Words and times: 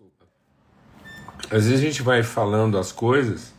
Desculpa. 0.00 0.24
Às 1.54 1.66
vezes 1.66 1.80
a 1.80 1.86
gente 1.86 2.02
vai 2.02 2.22
falando 2.22 2.78
as 2.78 2.90
coisas 2.90 3.52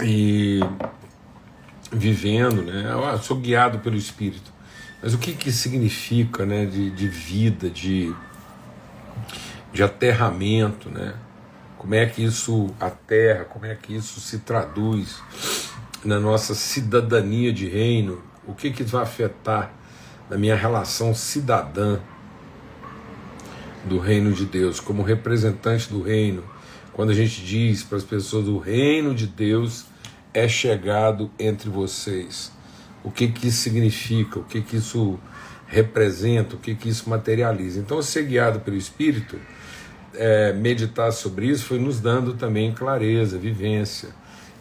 e 0.00 0.60
vivendo, 1.90 2.62
né? 2.62 2.92
Eu 2.92 3.18
sou 3.18 3.38
guiado 3.38 3.80
pelo 3.80 3.96
Espírito. 3.96 4.52
Mas 5.02 5.14
o 5.14 5.18
que 5.18 5.32
que 5.32 5.50
significa, 5.50 6.46
né? 6.46 6.64
De, 6.64 6.90
de 6.90 7.08
vida, 7.08 7.68
de, 7.68 8.14
de 9.72 9.82
aterramento, 9.82 10.88
né? 10.88 11.14
Como 11.76 11.94
é 11.94 12.06
que 12.06 12.22
isso 12.22 12.72
aterra, 12.78 13.44
como 13.46 13.66
é 13.66 13.74
que 13.74 13.96
isso 13.96 14.20
se 14.20 14.38
traduz 14.40 15.20
na 16.04 16.20
nossa 16.20 16.54
cidadania 16.54 17.52
de 17.52 17.68
reino? 17.68 18.22
O 18.46 18.54
que 18.54 18.70
que 18.70 18.84
vai 18.84 19.02
afetar 19.02 19.72
na 20.28 20.38
minha 20.38 20.54
relação 20.54 21.12
cidadã 21.12 21.98
do 23.84 23.98
reino 23.98 24.32
de 24.32 24.44
Deus, 24.44 24.80
como 24.80 25.02
representante 25.02 25.88
do 25.88 26.02
reino? 26.02 26.44
Quando 26.92 27.10
a 27.10 27.14
gente 27.14 27.42
diz 27.42 27.82
para 27.82 27.98
as 27.98 28.04
pessoas 28.04 28.46
o 28.46 28.58
reino 28.58 29.14
de 29.14 29.26
Deus 29.26 29.86
é 30.34 30.48
chegado 30.48 31.30
entre 31.38 31.68
vocês. 31.68 32.52
O 33.02 33.10
que 33.10 33.28
que 33.28 33.48
isso 33.48 33.62
significa? 33.62 34.38
O 34.38 34.44
que 34.44 34.60
que 34.60 34.76
isso 34.76 35.18
representa? 35.66 36.56
O 36.56 36.58
que 36.58 36.74
que 36.74 36.88
isso 36.88 37.08
materializa? 37.08 37.80
Então, 37.80 38.02
ser 38.02 38.24
guiado 38.24 38.60
pelo 38.60 38.76
Espírito, 38.76 39.38
é, 40.14 40.52
meditar 40.52 41.12
sobre 41.12 41.46
isso, 41.46 41.64
foi 41.64 41.78
nos 41.78 42.00
dando 42.00 42.34
também 42.34 42.72
clareza, 42.72 43.38
vivência. 43.38 44.10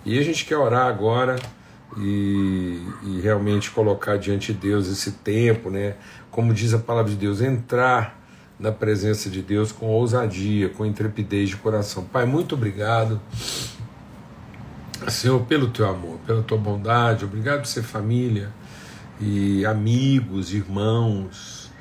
E 0.06 0.18
a 0.18 0.24
gente 0.24 0.46
quer 0.46 0.58
orar 0.58 0.88
agora 0.88 1.36
e, 1.98 2.82
e 3.04 3.20
realmente 3.22 3.70
colocar 3.72 4.18
diante 4.18 4.54
de 4.54 4.60
Deus 4.60 4.88
esse 4.88 5.12
tempo, 5.12 5.70
né? 5.70 5.96
Como 6.32 6.54
diz 6.54 6.74
a 6.74 6.80
palavra 6.80 7.12
de 7.12 7.18
Deus, 7.18 7.42
entrar 7.42 8.19
na 8.60 8.72
presença 8.72 9.30
de 9.30 9.42
Deus 9.42 9.72
com 9.72 9.88
ousadia, 9.88 10.70
com 10.70 10.86
intrepidez 10.86 11.50
de 11.50 11.58
coração. 11.58 12.04
Pai, 12.04 12.26
muito 12.26 12.56
obrigado 12.56 13.22
Senhor, 15.08 15.40
pelo 15.46 15.70
teu 15.70 15.88
amor, 15.88 16.20
pela 16.26 16.44
tua 16.44 16.58
bondade, 16.58 17.24
obrigado 17.24 17.62
por 17.62 17.68
ser 17.68 17.84
família 17.84 18.52
e 19.20 19.66
amigos, 19.66 20.54
irmãos. 20.54 21.72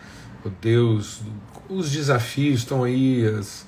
Oh 0.44 0.50
Deus, 0.60 1.20
os 1.68 1.90
desafios 1.90 2.60
estão 2.60 2.84
aí, 2.84 3.26
as, 3.26 3.66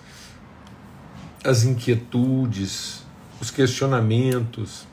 as 1.45 1.65
inquietudes, 1.65 3.03
os 3.41 3.51
questionamentos, 3.51 4.87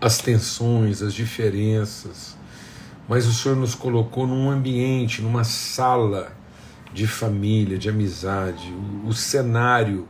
as 0.00 0.18
tensões, 0.18 1.02
as 1.02 1.12
diferenças. 1.12 2.36
Mas 3.06 3.26
o 3.26 3.34
Senhor 3.34 3.56
nos 3.56 3.74
colocou 3.74 4.26
num 4.26 4.50
ambiente, 4.50 5.20
numa 5.20 5.44
sala 5.44 6.32
de 6.92 7.06
família, 7.06 7.78
de 7.78 7.88
amizade, 7.88 8.72
o, 8.72 9.08
o 9.08 9.12
cenário 9.12 10.08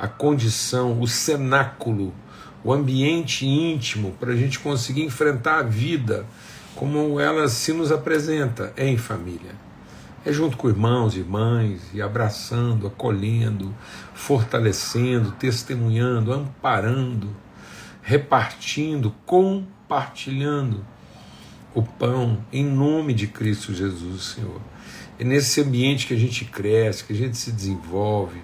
a 0.00 0.08
condição, 0.08 0.98
o 0.98 1.06
cenáculo, 1.06 2.14
o 2.64 2.72
ambiente 2.72 3.46
íntimo 3.46 4.12
para 4.18 4.32
a 4.32 4.36
gente 4.36 4.58
conseguir 4.58 5.04
enfrentar 5.04 5.58
a 5.58 5.62
vida 5.62 6.24
como 6.74 7.20
ela 7.20 7.46
se 7.48 7.70
nos 7.74 7.92
apresenta 7.92 8.72
é 8.78 8.88
em 8.88 8.96
família. 8.96 9.54
É 10.24 10.32
junto 10.32 10.56
com 10.56 10.68
irmãos 10.68 11.14
e 11.14 11.18
irmãs, 11.18 11.82
e 11.92 12.00
abraçando, 12.00 12.86
acolhendo, 12.86 13.74
fortalecendo, 14.14 15.32
testemunhando, 15.32 16.32
amparando, 16.32 17.28
repartindo, 18.02 19.14
compartilhando 19.26 20.84
o 21.74 21.82
pão 21.82 22.42
em 22.50 22.64
nome 22.64 23.12
de 23.12 23.26
Cristo 23.26 23.74
Jesus, 23.74 24.34
Senhor. 24.34 24.60
É 25.20 25.24
nesse 25.24 25.60
ambiente 25.60 26.06
que 26.06 26.14
a 26.14 26.18
gente 26.18 26.46
cresce, 26.46 27.04
que 27.04 27.12
a 27.12 27.16
gente 27.16 27.36
se 27.36 27.52
desenvolve, 27.52 28.40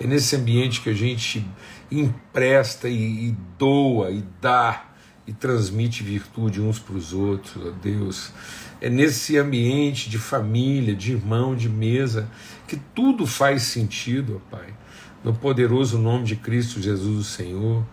é 0.00 0.06
nesse 0.06 0.34
ambiente 0.34 0.80
que 0.80 0.88
a 0.88 0.94
gente 0.94 1.46
empresta 1.90 2.88
e, 2.88 3.28
e 3.28 3.36
doa 3.58 4.10
e 4.10 4.24
dá 4.40 4.86
e 5.26 5.34
transmite 5.34 6.02
virtude 6.02 6.62
uns 6.62 6.78
para 6.78 6.94
os 6.94 7.12
outros, 7.12 7.66
ó 7.66 7.70
Deus. 7.70 8.32
É 8.80 8.88
nesse 8.88 9.36
ambiente 9.36 10.08
de 10.08 10.16
família, 10.16 10.96
de 10.96 11.12
irmão, 11.12 11.54
de 11.54 11.68
mesa, 11.68 12.26
que 12.66 12.76
tudo 12.94 13.26
faz 13.26 13.64
sentido, 13.64 14.40
ó 14.42 14.56
Pai. 14.56 14.74
No 15.22 15.34
poderoso 15.34 15.98
nome 15.98 16.24
de 16.24 16.36
Cristo 16.36 16.80
Jesus, 16.80 17.18
o 17.18 17.24
Senhor, 17.30 17.84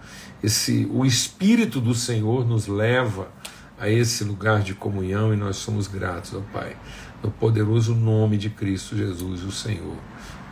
esse, 0.42 0.88
o 0.90 1.06
Espírito 1.06 1.82
do 1.82 1.94
Senhor 1.94 2.48
nos 2.48 2.66
leva 2.68 3.30
a 3.78 3.90
esse 3.90 4.24
lugar 4.24 4.62
de 4.62 4.74
comunhão 4.74 5.34
e 5.34 5.36
nós 5.36 5.58
somos 5.58 5.88
gratos, 5.88 6.34
ó 6.34 6.42
Pai. 6.54 6.78
No 7.24 7.30
poderoso 7.30 7.94
nome 7.94 8.38
de 8.38 8.50
Cristo 8.50 8.98
Jesus, 8.98 9.44
o 9.44 9.52
Senhor. 9.52 9.96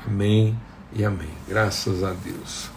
Amém 0.06 0.58
e 0.94 1.04
amém. 1.04 1.34
Graças 1.48 2.04
a 2.04 2.14
Deus. 2.14 2.70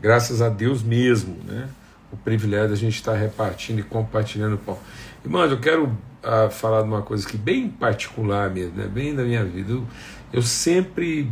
Graças 0.00 0.40
a 0.40 0.48
Deus 0.48 0.82
mesmo, 0.82 1.36
né? 1.44 1.68
O 2.10 2.16
privilégio 2.16 2.70
da 2.70 2.74
gente 2.74 2.94
estar 2.94 3.14
repartindo 3.14 3.80
e 3.80 3.82
compartilhando 3.82 4.54
o 4.54 4.58
pão. 4.58 4.78
Irmãos, 5.24 5.50
eu 5.50 5.60
quero 5.60 5.84
uh, 5.86 6.50
falar 6.50 6.82
de 6.82 6.88
uma 6.88 7.02
coisa 7.02 7.26
que 7.26 7.36
bem 7.36 7.68
particular 7.68 8.50
mesmo, 8.50 8.76
né? 8.76 8.86
bem 8.86 9.14
da 9.14 9.22
minha 9.22 9.44
vida. 9.44 9.72
Eu, 9.72 9.86
eu 10.32 10.42
sempre 10.42 11.30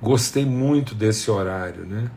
gostei 0.00 0.44
muito 0.44 0.94
desse 0.94 1.30
horário, 1.30 1.86
né? 1.86 2.10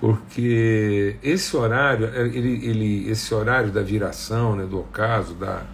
Porque 0.00 1.16
esse 1.22 1.56
horário, 1.56 2.06
ele, 2.14 2.64
ele, 2.66 3.10
esse 3.10 3.34
horário 3.34 3.72
da 3.72 3.82
viração, 3.82 4.54
né, 4.54 4.64
do 4.64 4.78
ocaso, 4.78 5.34
da, 5.34 5.64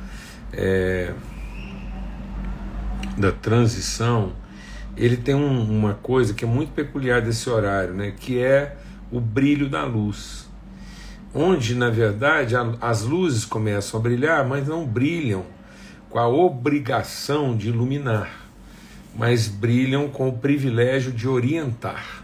é, 0.53 1.13
da 3.17 3.33
transição, 3.33 4.33
ele 4.97 5.17
tem 5.17 5.35
um, 5.35 5.71
uma 5.71 5.95
coisa 5.95 6.35
que 6.35 6.45
é 6.45 6.49
muito 6.49 6.73
peculiar 6.73 7.21
desse 7.21 7.49
horário, 7.51 7.95
né, 7.95 8.13
que 8.17 8.39
é 8.39 8.77
o 9.11 9.21
brilho 9.21 9.69
da 9.69 9.85
luz. 9.85 10.49
Onde, 11.35 11.75
na 11.75 11.91
verdade, 11.91 12.55
a, 12.55 12.75
as 12.81 13.03
luzes 13.03 13.45
começam 13.45 13.99
a 13.99 14.03
brilhar, 14.03 14.47
mas 14.47 14.69
não 14.69 14.87
brilham 14.87 15.45
com 16.09 16.19
a 16.19 16.29
obrigação 16.29 17.57
de 17.57 17.69
iluminar, 17.69 18.31
mas 19.17 19.49
brilham 19.49 20.09
com 20.09 20.29
o 20.29 20.39
privilégio 20.39 21.11
de 21.11 21.29
orientar. 21.29 22.23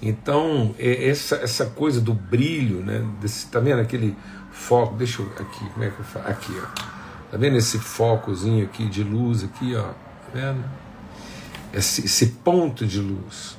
Então, 0.00 0.74
essa, 0.78 1.36
essa 1.36 1.66
coisa 1.66 2.00
do 2.00 2.14
brilho, 2.14 2.80
né, 2.80 3.06
desse, 3.20 3.46
tá 3.46 3.60
vendo 3.60 3.80
aquele 3.80 4.16
foco? 4.52 4.94
Deixa 4.96 5.22
eu 5.22 5.30
aqui, 5.38 5.68
como 5.70 5.84
é 5.84 5.90
que 5.90 5.98
eu 5.98 6.04
faço? 6.04 6.28
Aqui, 6.28 6.52
ó. 6.62 6.96
Tá 7.30 7.36
vendo 7.36 7.56
esse 7.56 7.78
focozinho 7.78 8.64
aqui 8.64 8.86
de 8.86 9.02
luz 9.02 9.42
aqui, 9.42 9.74
ó? 9.74 10.05
Vendo? 10.34 10.64
esse, 11.76 12.06
esse 12.06 12.26
ponto 12.26 12.86
de 12.86 13.00
luz. 13.00 13.56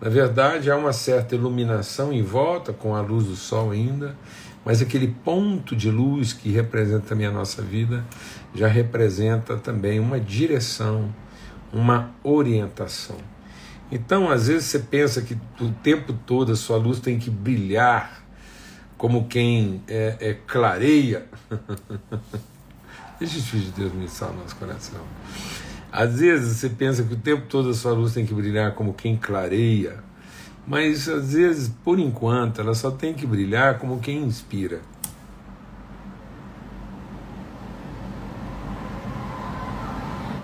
Na 0.00 0.08
verdade, 0.08 0.70
há 0.70 0.76
uma 0.76 0.92
certa 0.92 1.34
iluminação 1.34 2.12
em 2.12 2.22
volta, 2.22 2.72
com 2.72 2.94
a 2.96 3.00
luz 3.00 3.26
do 3.26 3.36
sol 3.36 3.70
ainda, 3.70 4.16
mas 4.64 4.82
aquele 4.82 5.08
ponto 5.08 5.76
de 5.76 5.90
luz 5.90 6.32
que 6.32 6.50
representa 6.50 7.06
também 7.06 7.26
a 7.26 7.30
nossa 7.30 7.62
vida 7.62 8.04
já 8.54 8.66
representa 8.66 9.56
também 9.56 10.00
uma 10.00 10.18
direção, 10.18 11.14
uma 11.72 12.10
orientação. 12.22 13.16
Então, 13.92 14.30
às 14.30 14.48
vezes 14.48 14.66
você 14.66 14.78
pensa 14.78 15.22
que 15.22 15.36
o 15.60 15.70
tempo 15.82 16.12
todo 16.12 16.52
a 16.52 16.56
sua 16.56 16.76
luz 16.76 17.00
tem 17.00 17.18
que 17.18 17.30
brilhar 17.30 18.22
como 18.96 19.26
quem 19.26 19.82
é, 19.88 20.16
é 20.20 20.34
clareia. 20.46 21.26
Deixa 23.18 23.36
o 23.36 23.38
Espírito 23.38 23.66
de 23.66 23.80
Deus 23.80 23.92
ministrar 23.92 24.30
o 24.30 24.34
nosso 24.34 24.56
coração. 24.56 25.00
Às 25.92 26.20
vezes 26.20 26.56
você 26.56 26.68
pensa 26.68 27.02
que 27.02 27.14
o 27.14 27.16
tempo 27.16 27.46
todo 27.48 27.70
a 27.70 27.74
sua 27.74 27.92
luz 27.92 28.14
tem 28.14 28.24
que 28.24 28.32
brilhar 28.32 28.74
como 28.74 28.94
quem 28.94 29.16
clareia, 29.16 30.02
mas 30.66 31.08
às 31.08 31.32
vezes, 31.32 31.68
por 31.84 31.98
enquanto, 31.98 32.60
ela 32.60 32.74
só 32.74 32.90
tem 32.90 33.12
que 33.12 33.26
brilhar 33.26 33.78
como 33.78 33.98
quem 33.98 34.22
inspira. 34.22 34.80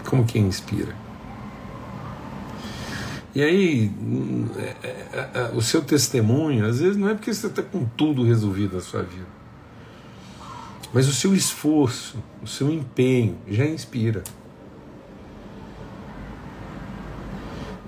Como 0.04 0.24
quem 0.24 0.46
inspira. 0.46 0.94
E 3.36 3.42
aí, 3.42 3.92
é, 4.56 4.62
é, 4.82 5.30
é, 5.34 5.50
o 5.54 5.60
seu 5.60 5.82
testemunho, 5.82 6.66
às 6.66 6.80
vezes 6.80 6.96
não 6.96 7.08
é 7.08 7.14
porque 7.14 7.32
você 7.32 7.46
está 7.46 7.62
com 7.62 7.84
tudo 7.84 8.24
resolvido 8.24 8.76
na 8.76 8.80
sua 8.80 9.02
vida, 9.02 9.26
mas 10.92 11.06
o 11.06 11.12
seu 11.12 11.34
esforço, 11.34 12.16
o 12.42 12.46
seu 12.46 12.70
empenho 12.70 13.36
já 13.46 13.66
inspira. 13.66 14.24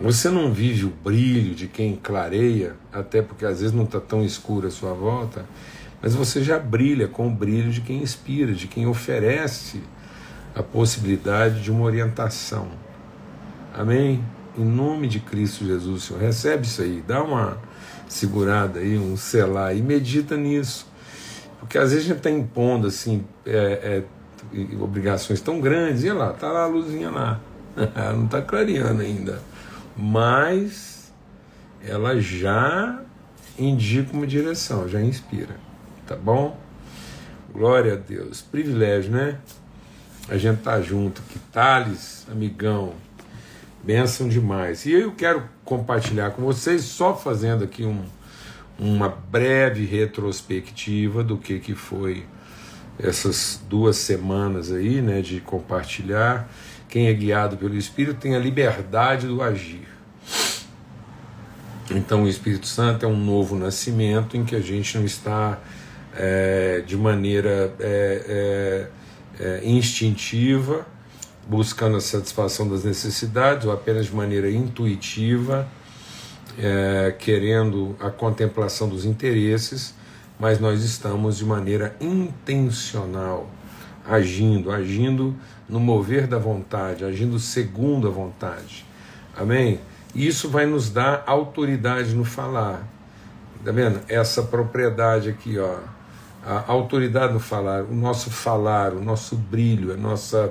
Você 0.00 0.30
não 0.30 0.52
vive 0.52 0.84
o 0.84 0.90
brilho 0.90 1.56
de 1.56 1.66
quem 1.66 1.96
clareia, 1.96 2.76
até 2.92 3.20
porque 3.20 3.44
às 3.44 3.60
vezes 3.60 3.74
não 3.74 3.82
está 3.82 3.98
tão 3.98 4.24
escuro 4.24 4.68
a 4.68 4.70
sua 4.70 4.92
volta, 4.92 5.44
mas 6.00 6.14
você 6.14 6.42
já 6.42 6.56
brilha 6.56 7.08
com 7.08 7.26
o 7.26 7.30
brilho 7.30 7.72
de 7.72 7.80
quem 7.80 8.00
inspira, 8.00 8.52
de 8.52 8.68
quem 8.68 8.86
oferece 8.86 9.82
a 10.54 10.62
possibilidade 10.62 11.62
de 11.62 11.72
uma 11.72 11.82
orientação. 11.82 12.68
Amém? 13.74 14.22
Em 14.56 14.64
nome 14.64 15.08
de 15.08 15.18
Cristo 15.18 15.64
Jesus, 15.64 16.04
Senhor, 16.04 16.22
recebe 16.22 16.64
isso 16.64 16.80
aí, 16.80 17.02
dá 17.06 17.22
uma 17.22 17.58
segurada 18.08 18.78
aí, 18.78 18.96
um 18.96 19.16
selar 19.16 19.76
e 19.76 19.82
medita 19.82 20.36
nisso. 20.36 20.86
Porque 21.58 21.76
às 21.76 21.90
vezes 21.90 22.04
a 22.04 22.08
gente 22.08 22.18
está 22.18 22.30
impondo 22.30 22.86
assim, 22.86 23.24
é, 23.44 24.04
é, 24.52 24.74
obrigações 24.80 25.40
tão 25.40 25.60
grandes, 25.60 26.04
e 26.04 26.12
lá, 26.12 26.32
tá 26.32 26.52
lá 26.52 26.62
a 26.62 26.66
luzinha 26.66 27.10
lá. 27.10 27.40
não 28.14 28.26
está 28.26 28.40
clareando 28.42 29.02
ainda, 29.02 29.40
mas 29.98 31.12
ela 31.84 32.20
já 32.20 33.02
indica 33.58 34.12
uma 34.12 34.26
direção, 34.26 34.88
já 34.88 35.00
inspira, 35.02 35.56
tá 36.06 36.14
bom? 36.14 36.56
Glória 37.52 37.94
a 37.94 37.96
Deus, 37.96 38.40
privilégio, 38.40 39.10
né? 39.10 39.38
A 40.28 40.36
gente 40.36 40.60
tá 40.62 40.80
junto 40.80 41.20
aqui, 41.22 41.40
Thales, 41.50 42.24
amigão, 42.30 42.94
benção 43.82 44.28
demais. 44.28 44.86
E 44.86 44.92
eu 44.92 45.12
quero 45.12 45.42
compartilhar 45.64 46.30
com 46.30 46.42
vocês, 46.42 46.82
só 46.82 47.16
fazendo 47.16 47.64
aqui 47.64 47.84
um, 47.84 48.04
uma 48.78 49.08
breve 49.08 49.84
retrospectiva 49.84 51.24
do 51.24 51.36
que, 51.36 51.58
que 51.58 51.74
foi 51.74 52.24
essas 52.98 53.60
duas 53.68 53.96
semanas 53.96 54.70
aí, 54.70 55.00
né, 55.00 55.22
de 55.22 55.40
compartilhar. 55.40 56.48
Quem 56.88 57.08
é 57.08 57.12
guiado 57.12 57.56
pelo 57.56 57.76
Espírito 57.76 58.18
tem 58.18 58.34
a 58.34 58.38
liberdade 58.38 59.26
do 59.26 59.42
agir. 59.42 59.86
Então, 61.90 62.24
o 62.24 62.28
Espírito 62.28 62.66
Santo 62.66 63.04
é 63.04 63.08
um 63.08 63.16
novo 63.16 63.56
nascimento 63.56 64.36
em 64.36 64.44
que 64.44 64.54
a 64.54 64.60
gente 64.60 64.96
não 64.96 65.04
está 65.04 65.58
é, 66.14 66.82
de 66.86 66.96
maneira 66.96 67.74
é, 67.80 68.88
é, 69.38 69.44
é 69.44 69.68
instintiva, 69.68 70.86
buscando 71.48 71.96
a 71.96 72.00
satisfação 72.00 72.68
das 72.68 72.84
necessidades, 72.84 73.66
ou 73.66 73.72
apenas 73.72 74.06
de 74.06 74.14
maneira 74.14 74.50
intuitiva, 74.50 75.66
é, 76.58 77.14
querendo 77.18 77.96
a 78.00 78.10
contemplação 78.10 78.88
dos 78.88 79.04
interesses, 79.04 79.94
mas 80.38 80.60
nós 80.60 80.84
estamos 80.84 81.38
de 81.38 81.44
maneira 81.44 81.96
intencional, 82.00 83.48
agindo, 84.06 84.70
agindo 84.70 85.34
no 85.68 85.78
mover 85.78 86.26
da 86.26 86.38
vontade, 86.38 87.04
agindo 87.04 87.38
segundo 87.38 88.08
a 88.08 88.10
vontade. 88.10 88.86
Amém? 89.36 89.80
Isso 90.14 90.48
vai 90.48 90.66
nos 90.66 90.90
dar 90.90 91.22
autoridade 91.26 92.14
no 92.14 92.24
falar. 92.24 92.82
Tá 93.64 93.72
vendo? 93.72 94.00
Essa 94.08 94.42
propriedade 94.42 95.28
aqui, 95.28 95.58
ó. 95.58 95.76
A 96.44 96.70
autoridade 96.72 97.34
no 97.34 97.40
falar, 97.40 97.82
o 97.82 97.94
nosso 97.94 98.30
falar, 98.30 98.94
o 98.94 99.02
nosso 99.02 99.36
brilho, 99.36 99.92
a 99.92 99.96
nossa, 99.96 100.50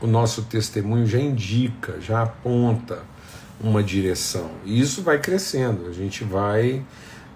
o 0.00 0.06
nosso 0.06 0.42
testemunho 0.42 1.06
já 1.06 1.18
indica, 1.18 2.00
já 2.00 2.22
aponta 2.22 3.00
uma 3.60 3.82
direção. 3.82 4.50
E 4.64 4.80
isso 4.80 5.02
vai 5.02 5.18
crescendo, 5.18 5.88
a 5.88 5.92
gente 5.92 6.24
vai 6.24 6.82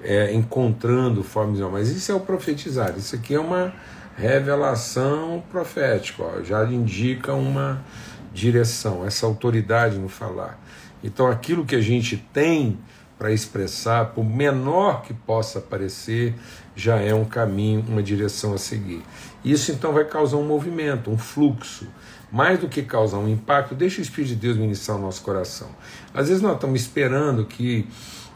é, 0.02 0.32
encontrando 0.32 1.22
formas. 1.22 1.58
Mas 1.70 1.90
isso 1.90 2.10
é 2.10 2.14
o 2.14 2.20
profetizar, 2.20 2.94
isso 2.96 3.14
aqui 3.14 3.34
é 3.34 3.40
uma 3.40 3.74
revelação 4.16 5.42
profética, 5.50 6.22
ó, 6.22 6.42
já 6.42 6.64
indica 6.64 7.34
uma 7.34 7.84
direção, 8.32 9.04
essa 9.06 9.26
autoridade 9.26 9.98
no 9.98 10.08
falar. 10.08 10.58
Então 11.02 11.26
aquilo 11.26 11.64
que 11.64 11.76
a 11.76 11.80
gente 11.80 12.16
tem 12.16 12.78
para 13.18 13.32
expressar, 13.32 14.06
por 14.06 14.24
menor 14.24 15.02
que 15.02 15.14
possa 15.14 15.60
parecer, 15.60 16.34
já 16.74 16.96
é 16.96 17.14
um 17.14 17.24
caminho, 17.24 17.84
uma 17.88 18.02
direção 18.02 18.52
a 18.52 18.58
seguir. 18.58 19.02
Isso 19.44 19.70
então 19.70 19.92
vai 19.92 20.04
causar 20.04 20.36
um 20.36 20.46
movimento, 20.46 21.10
um 21.10 21.18
fluxo. 21.18 21.86
Mais 22.32 22.58
do 22.58 22.68
que 22.68 22.82
causar 22.82 23.18
um 23.18 23.28
impacto, 23.28 23.76
deixa 23.76 24.00
o 24.00 24.02
Espírito 24.02 24.30
de 24.30 24.36
Deus 24.36 24.56
ministrar 24.56 24.98
o 24.98 25.00
nosso 25.00 25.22
coração. 25.22 25.68
Às 26.12 26.28
vezes 26.28 26.42
nós 26.42 26.54
estamos 26.54 26.80
esperando 26.80 27.44
que 27.44 27.86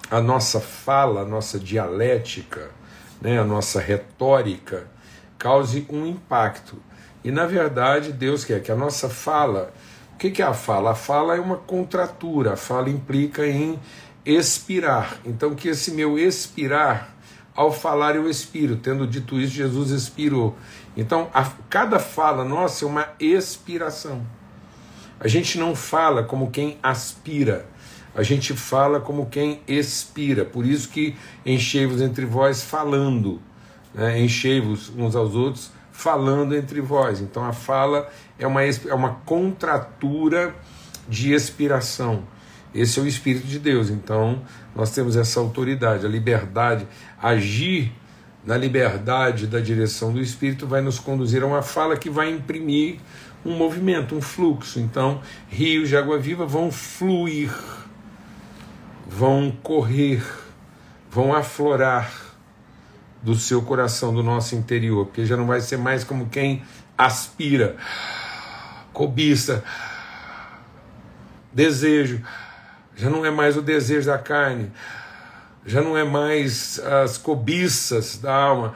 a 0.08 0.20
nossa 0.20 0.60
fala, 0.60 1.22
a 1.22 1.24
nossa 1.24 1.58
dialética, 1.58 2.70
né, 3.20 3.40
a 3.40 3.44
nossa 3.44 3.80
retórica 3.80 4.86
cause 5.38 5.86
um 5.88 6.06
impacto. 6.06 6.76
E 7.24 7.30
na 7.30 7.46
verdade, 7.46 8.12
Deus 8.12 8.44
quer 8.44 8.62
que 8.62 8.72
a 8.72 8.76
nossa 8.76 9.08
fala. 9.08 9.72
O 10.14 10.18
que 10.18 10.42
é 10.42 10.44
a 10.44 10.52
fala? 10.52 10.90
A 10.90 10.94
fala 10.94 11.36
é 11.36 11.40
uma 11.40 11.56
contratura, 11.56 12.54
a 12.54 12.56
fala 12.56 12.90
implica 12.90 13.46
em 13.46 13.78
expirar. 14.26 15.18
Então, 15.24 15.54
que 15.54 15.68
esse 15.68 15.92
meu 15.92 16.18
expirar, 16.18 17.14
ao 17.54 17.72
falar 17.72 18.16
eu 18.16 18.28
expiro, 18.28 18.76
tendo 18.76 19.06
dito 19.06 19.38
isso, 19.38 19.54
Jesus 19.54 19.90
expirou. 19.90 20.56
Então, 20.96 21.28
a, 21.32 21.44
cada 21.70 21.98
fala 21.98 22.44
nossa 22.44 22.84
é 22.84 22.88
uma 22.88 23.08
expiração. 23.20 24.26
A 25.20 25.28
gente 25.28 25.58
não 25.58 25.74
fala 25.74 26.22
como 26.22 26.50
quem 26.50 26.78
aspira, 26.82 27.66
a 28.14 28.22
gente 28.22 28.54
fala 28.54 29.00
como 29.00 29.26
quem 29.26 29.60
expira. 29.66 30.44
Por 30.44 30.66
isso 30.66 30.88
que 30.88 31.16
enchei-vos 31.44 32.00
entre 32.00 32.24
vós 32.24 32.62
falando 32.62 33.40
né? 33.94 34.20
enchei-vos 34.20 34.92
uns 34.96 35.14
aos 35.16 35.34
outros, 35.34 35.70
falando 35.92 36.54
entre 36.54 36.80
vós. 36.80 37.20
Então 37.20 37.44
a 37.44 37.52
fala 37.52 38.08
é 38.38 38.46
uma, 38.46 38.62
é 38.62 38.94
uma 38.94 39.14
contratura 39.24 40.54
de 41.08 41.32
expiração. 41.32 42.22
Esse 42.74 42.98
é 43.00 43.02
o 43.02 43.06
Espírito 43.06 43.46
de 43.46 43.58
Deus. 43.58 43.90
Então 43.90 44.42
nós 44.74 44.90
temos 44.90 45.16
essa 45.16 45.40
autoridade, 45.40 46.06
a 46.06 46.08
liberdade, 46.08 46.86
agir 47.20 47.92
na 48.44 48.56
liberdade 48.56 49.46
da 49.46 49.60
direção 49.60 50.12
do 50.12 50.20
Espírito 50.20 50.66
vai 50.66 50.80
nos 50.80 50.98
conduzir 50.98 51.42
a 51.42 51.46
uma 51.46 51.62
fala 51.62 51.96
que 51.96 52.08
vai 52.08 52.30
imprimir 52.30 52.98
um 53.44 53.56
movimento, 53.56 54.14
um 54.14 54.20
fluxo. 54.20 54.80
Então, 54.80 55.20
rios 55.48 55.88
de 55.88 55.96
água 55.96 56.18
viva 56.18 56.46
vão 56.46 56.70
fluir, 56.70 57.52
vão 59.06 59.50
correr, 59.62 60.22
vão 61.10 61.34
aflorar 61.34 62.27
do 63.22 63.34
seu 63.34 63.62
coração, 63.62 64.14
do 64.14 64.22
nosso 64.22 64.54
interior, 64.54 65.06
porque 65.06 65.26
já 65.26 65.36
não 65.36 65.46
vai 65.46 65.60
ser 65.60 65.76
mais 65.76 66.04
como 66.04 66.28
quem 66.28 66.62
aspira, 66.96 67.76
cobiça, 68.92 69.62
desejo, 71.52 72.22
já 72.96 73.08
não 73.10 73.24
é 73.24 73.30
mais 73.30 73.56
o 73.56 73.62
desejo 73.62 74.06
da 74.06 74.18
carne, 74.18 74.70
já 75.66 75.82
não 75.82 75.96
é 75.96 76.04
mais 76.04 76.80
as 76.80 77.18
cobiças 77.18 78.18
da 78.18 78.34
alma, 78.34 78.74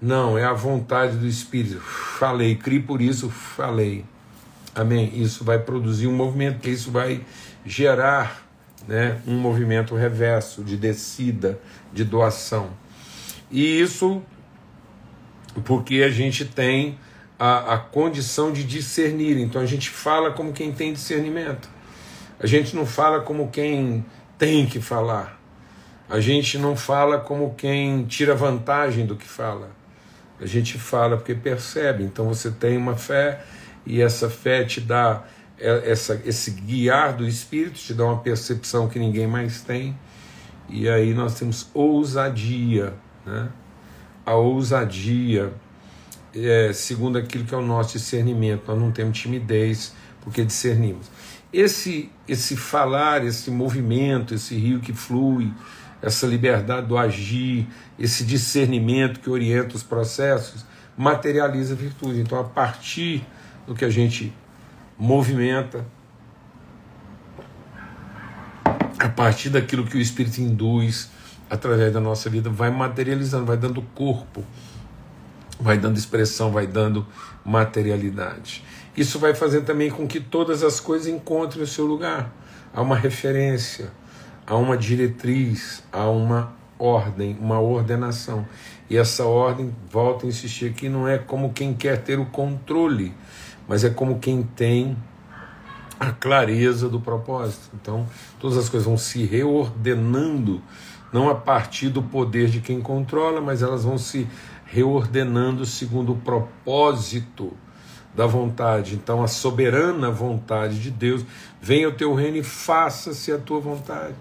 não, 0.00 0.36
é 0.36 0.44
a 0.44 0.52
vontade 0.52 1.16
do 1.16 1.28
Espírito. 1.28 1.78
Falei, 1.78 2.56
criei 2.56 2.82
por 2.82 3.00
isso, 3.00 3.30
falei. 3.30 4.04
Amém? 4.74 5.12
Isso 5.14 5.44
vai 5.44 5.60
produzir 5.60 6.08
um 6.08 6.12
movimento, 6.12 6.58
que 6.58 6.70
isso 6.70 6.90
vai 6.90 7.24
gerar 7.64 8.42
né, 8.88 9.20
um 9.26 9.36
movimento 9.38 9.94
reverso 9.94 10.64
de 10.64 10.76
descida, 10.76 11.60
de 11.92 12.02
doação. 12.04 12.70
E 13.52 13.80
isso 13.80 14.22
porque 15.64 16.02
a 16.02 16.10
gente 16.10 16.46
tem 16.46 16.98
a, 17.38 17.74
a 17.74 17.78
condição 17.78 18.50
de 18.50 18.64
discernir. 18.64 19.38
Então 19.38 19.60
a 19.60 19.66
gente 19.66 19.90
fala 19.90 20.30
como 20.30 20.52
quem 20.52 20.72
tem 20.72 20.92
discernimento. 20.94 21.68
A 22.40 22.46
gente 22.46 22.74
não 22.74 22.86
fala 22.86 23.20
como 23.20 23.50
quem 23.50 24.04
tem 24.38 24.66
que 24.66 24.80
falar. 24.80 25.38
A 26.08 26.18
gente 26.18 26.56
não 26.56 26.74
fala 26.74 27.18
como 27.18 27.54
quem 27.54 28.04
tira 28.04 28.34
vantagem 28.34 29.04
do 29.04 29.16
que 29.16 29.28
fala. 29.28 29.70
A 30.40 30.46
gente 30.46 30.78
fala 30.78 31.16
porque 31.16 31.34
percebe. 31.34 32.02
Então 32.02 32.26
você 32.26 32.50
tem 32.50 32.76
uma 32.76 32.96
fé 32.96 33.44
e 33.84 34.00
essa 34.00 34.30
fé 34.30 34.64
te 34.64 34.80
dá 34.80 35.24
é, 35.58 35.90
essa, 35.90 36.20
esse 36.24 36.52
guiar 36.52 37.14
do 37.14 37.26
Espírito, 37.26 37.78
te 37.78 37.92
dá 37.92 38.04
uma 38.04 38.18
percepção 38.18 38.88
que 38.88 38.98
ninguém 38.98 39.26
mais 39.26 39.60
tem. 39.60 39.96
E 40.68 40.88
aí 40.88 41.12
nós 41.12 41.38
temos 41.38 41.70
ousadia 41.74 42.94
né? 43.24 43.48
a 44.24 44.34
ousadia, 44.34 45.52
é, 46.34 46.72
segundo 46.72 47.18
aquilo 47.18 47.44
que 47.44 47.54
é 47.54 47.58
o 47.58 47.62
nosso 47.62 47.92
discernimento. 47.98 48.64
Nós 48.68 48.78
não 48.78 48.90
temos 48.90 49.18
timidez, 49.18 49.92
porque 50.20 50.44
discernimos. 50.44 51.10
Esse, 51.52 52.10
esse 52.26 52.56
falar, 52.56 53.24
esse 53.24 53.50
movimento, 53.50 54.34
esse 54.34 54.54
rio 54.54 54.80
que 54.80 54.92
flui, 54.92 55.52
essa 56.00 56.26
liberdade 56.26 56.86
do 56.86 56.96
agir, 56.96 57.66
esse 57.98 58.24
discernimento 58.24 59.20
que 59.20 59.28
orienta 59.28 59.76
os 59.76 59.82
processos, 59.82 60.64
materializa 60.96 61.74
a 61.74 61.76
virtude. 61.76 62.20
Então, 62.20 62.38
a 62.38 62.44
partir 62.44 63.24
do 63.66 63.74
que 63.74 63.84
a 63.84 63.90
gente 63.90 64.32
movimenta, 64.98 65.86
a 68.98 69.08
partir 69.08 69.50
daquilo 69.50 69.84
que 69.84 69.96
o 69.96 70.00
Espírito 70.00 70.40
induz, 70.40 71.10
através 71.52 71.92
da 71.92 72.00
nossa 72.00 72.30
vida, 72.30 72.48
vai 72.48 72.70
materializando, 72.70 73.44
vai 73.44 73.58
dando 73.58 73.82
corpo, 73.94 74.42
vai 75.60 75.76
dando 75.76 75.98
expressão, 75.98 76.50
vai 76.50 76.66
dando 76.66 77.06
materialidade. 77.44 78.64
Isso 78.96 79.18
vai 79.18 79.34
fazer 79.34 79.60
também 79.60 79.90
com 79.90 80.08
que 80.08 80.18
todas 80.18 80.62
as 80.62 80.80
coisas 80.80 81.06
encontrem 81.06 81.62
o 81.62 81.66
seu 81.66 81.84
lugar. 81.84 82.32
Há 82.72 82.80
uma 82.80 82.96
referência, 82.96 83.92
há 84.46 84.56
uma 84.56 84.78
diretriz, 84.78 85.84
há 85.92 86.08
uma 86.08 86.54
ordem, 86.78 87.36
uma 87.38 87.60
ordenação. 87.60 88.46
E 88.88 88.96
essa 88.96 89.26
ordem, 89.26 89.76
volto 89.90 90.24
a 90.24 90.30
insistir 90.30 90.70
aqui, 90.70 90.88
não 90.88 91.06
é 91.06 91.18
como 91.18 91.52
quem 91.52 91.74
quer 91.74 91.98
ter 91.98 92.18
o 92.18 92.24
controle, 92.24 93.12
mas 93.68 93.84
é 93.84 93.90
como 93.90 94.18
quem 94.18 94.42
tem 94.42 94.96
a 96.00 96.12
clareza 96.12 96.88
do 96.88 96.98
propósito. 96.98 97.68
Então, 97.74 98.06
todas 98.40 98.56
as 98.56 98.70
coisas 98.70 98.86
vão 98.86 98.96
se 98.96 99.22
reordenando 99.26 100.62
não 101.12 101.28
a 101.28 101.34
partir 101.34 101.88
do 101.88 102.02
poder 102.02 102.48
de 102.48 102.60
quem 102.60 102.80
controla, 102.80 103.40
mas 103.40 103.62
elas 103.62 103.84
vão 103.84 103.98
se 103.98 104.26
reordenando 104.64 105.66
segundo 105.66 106.12
o 106.12 106.16
propósito 106.16 107.52
da 108.14 108.26
vontade. 108.26 108.94
Então, 108.94 109.22
a 109.22 109.28
soberana 109.28 110.10
vontade 110.10 110.80
de 110.80 110.90
Deus, 110.90 111.24
venha 111.60 111.88
o 111.88 111.92
teu 111.92 112.14
reino 112.14 112.38
e 112.38 112.42
faça-se 112.42 113.32
a 113.32 113.38
tua 113.38 113.60
vontade. 113.60 114.14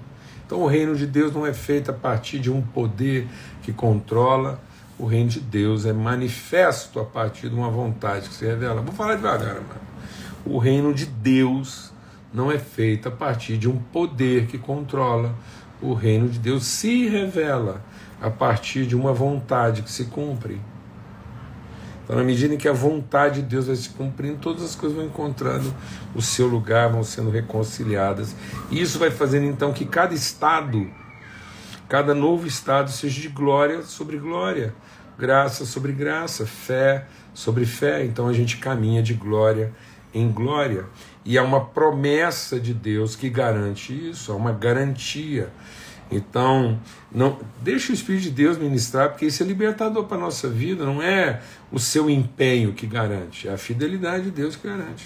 Então, 0.45 0.61
o 0.61 0.67
reino 0.67 0.95
de 0.95 1.07
Deus 1.07 1.33
não 1.33 1.45
é 1.45 1.53
feito 1.53 1.91
a 1.91 1.93
partir 1.93 2.39
de 2.39 2.51
um 2.51 2.61
poder 2.61 3.27
que 3.61 3.71
controla, 3.71 4.59
o 4.99 5.05
reino 5.05 5.29
de 5.29 5.39
Deus 5.39 5.85
é 5.85 5.93
manifesto 5.93 6.99
a 6.99 7.05
partir 7.05 7.49
de 7.49 7.55
uma 7.55 7.69
vontade 7.69 8.29
que 8.29 8.35
se 8.35 8.45
revela. 8.45 8.81
Vou 8.81 8.93
falar 8.93 9.15
devagar, 9.15 9.55
mano. 9.55 9.81
O 10.45 10.57
reino 10.57 10.93
de 10.93 11.05
Deus 11.05 11.91
não 12.33 12.51
é 12.51 12.59
feito 12.59 13.07
a 13.07 13.11
partir 13.11 13.57
de 13.57 13.67
um 13.67 13.77
poder 13.77 14.45
que 14.47 14.57
controla. 14.57 15.33
O 15.81 15.93
reino 15.93 16.29
de 16.29 16.39
Deus 16.39 16.65
se 16.65 17.07
revela 17.07 17.83
a 18.21 18.29
partir 18.29 18.85
de 18.85 18.95
uma 18.95 19.11
vontade 19.11 19.81
que 19.81 19.91
se 19.91 20.05
cumpre. 20.05 20.61
Então, 22.03 22.15
na 22.15 22.23
medida 22.23 22.53
em 22.53 22.57
que 22.57 22.67
a 22.67 22.73
vontade 22.73 23.41
de 23.41 23.47
Deus 23.47 23.67
vai 23.67 23.75
se 23.75 23.89
cumprindo, 23.89 24.37
todas 24.37 24.63
as 24.63 24.75
coisas 24.75 24.97
vão 24.97 25.07
encontrando 25.07 25.73
o 26.13 26.21
seu 26.21 26.47
lugar, 26.47 26.89
vão 26.89 27.03
sendo 27.03 27.29
reconciliadas. 27.29 28.35
E 28.69 28.81
isso 28.81 28.99
vai 28.99 29.09
fazendo 29.09 29.45
então 29.45 29.71
que 29.71 29.85
cada 29.85 30.13
estado, 30.13 30.89
cada 31.87 32.13
novo 32.13 32.45
estado, 32.45 32.91
seja 32.91 33.21
de 33.21 33.29
glória 33.29 33.81
sobre 33.83 34.17
glória, 34.17 34.73
graça 35.17 35.65
sobre 35.65 35.93
graça, 35.93 36.45
fé 36.45 37.05
sobre 37.33 37.65
fé. 37.65 38.03
Então 38.03 38.27
a 38.27 38.33
gente 38.33 38.57
caminha 38.57 39.01
de 39.01 39.13
glória 39.13 39.71
em 40.13 40.29
glória. 40.31 40.85
E 41.23 41.37
é 41.37 41.41
uma 41.41 41.65
promessa 41.65 42.59
de 42.59 42.73
Deus 42.73 43.15
que 43.15 43.29
garante 43.29 43.93
isso, 44.09 44.31
é 44.31 44.35
uma 44.35 44.51
garantia. 44.51 45.49
Então, 46.11 46.77
não 47.09 47.39
deixa 47.61 47.91
o 47.91 47.95
Espírito 47.95 48.23
de 48.23 48.31
Deus 48.31 48.57
ministrar, 48.57 49.09
porque 49.09 49.27
isso 49.27 49.41
é 49.41 49.45
libertador 49.45 50.03
para 50.05 50.17
a 50.17 50.19
nossa 50.19 50.49
vida, 50.49 50.85
não 50.85 51.01
é 51.01 51.41
o 51.71 51.79
seu 51.79 52.09
empenho 52.09 52.73
que 52.73 52.85
garante, 52.85 53.47
é 53.47 53.53
a 53.53 53.57
fidelidade 53.57 54.25
de 54.25 54.31
Deus 54.31 54.55
que 54.55 54.67
garante. 54.67 55.05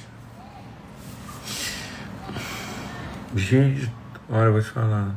Gente, 3.36 3.92
olha, 4.30 4.46
eu 4.46 4.54
vou 4.54 4.62
te 4.62 4.70
falar. 4.70 5.14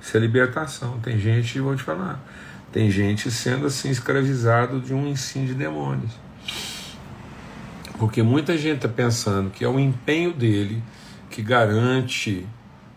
Isso 0.00 0.16
é 0.16 0.20
libertação. 0.20 0.98
Tem 1.00 1.18
gente, 1.18 1.60
vou 1.60 1.76
te 1.76 1.82
falar, 1.82 2.20
tem 2.72 2.90
gente 2.90 3.30
sendo 3.30 3.66
assim 3.66 3.90
escravizado 3.90 4.80
de 4.80 4.94
um 4.94 5.06
ensino 5.06 5.46
de 5.46 5.54
demônios. 5.54 6.12
Porque 7.98 8.22
muita 8.22 8.56
gente 8.58 8.76
está 8.76 8.88
pensando 8.88 9.50
que 9.50 9.64
é 9.64 9.68
o 9.68 9.78
empenho 9.78 10.32
dele 10.32 10.82
que 11.30 11.42
garante 11.42 12.46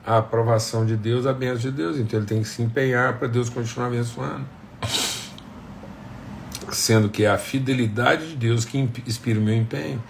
a 0.06 0.18
aprovação 0.18 0.86
de 0.86 0.96
Deus, 0.96 1.26
a 1.26 1.34
bênção 1.34 1.72
de 1.72 1.72
Deus. 1.72 1.98
Então 1.98 2.20
ele 2.20 2.28
tem 2.28 2.42
que 2.42 2.48
se 2.48 2.62
empenhar 2.62 3.18
para 3.18 3.28
Deus 3.28 3.50
continuar 3.50 3.88
abençoando. 3.88 4.46
Sendo 6.72 7.10
que 7.10 7.24
é 7.24 7.30
a 7.30 7.38
fidelidade 7.38 8.30
de 8.30 8.36
Deus 8.36 8.66
que 8.66 8.78
inspira 9.06 9.40
o 9.40 9.42
meu 9.42 9.56
empenho. 9.56 10.02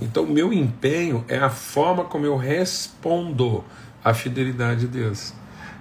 Então, 0.00 0.24
o 0.24 0.30
meu 0.30 0.52
empenho 0.52 1.24
é 1.28 1.38
a 1.38 1.50
forma 1.50 2.04
como 2.04 2.24
eu 2.24 2.36
respondo 2.36 3.64
à 4.04 4.14
fidelidade 4.14 4.80
de 4.80 4.86
Deus. 4.86 5.34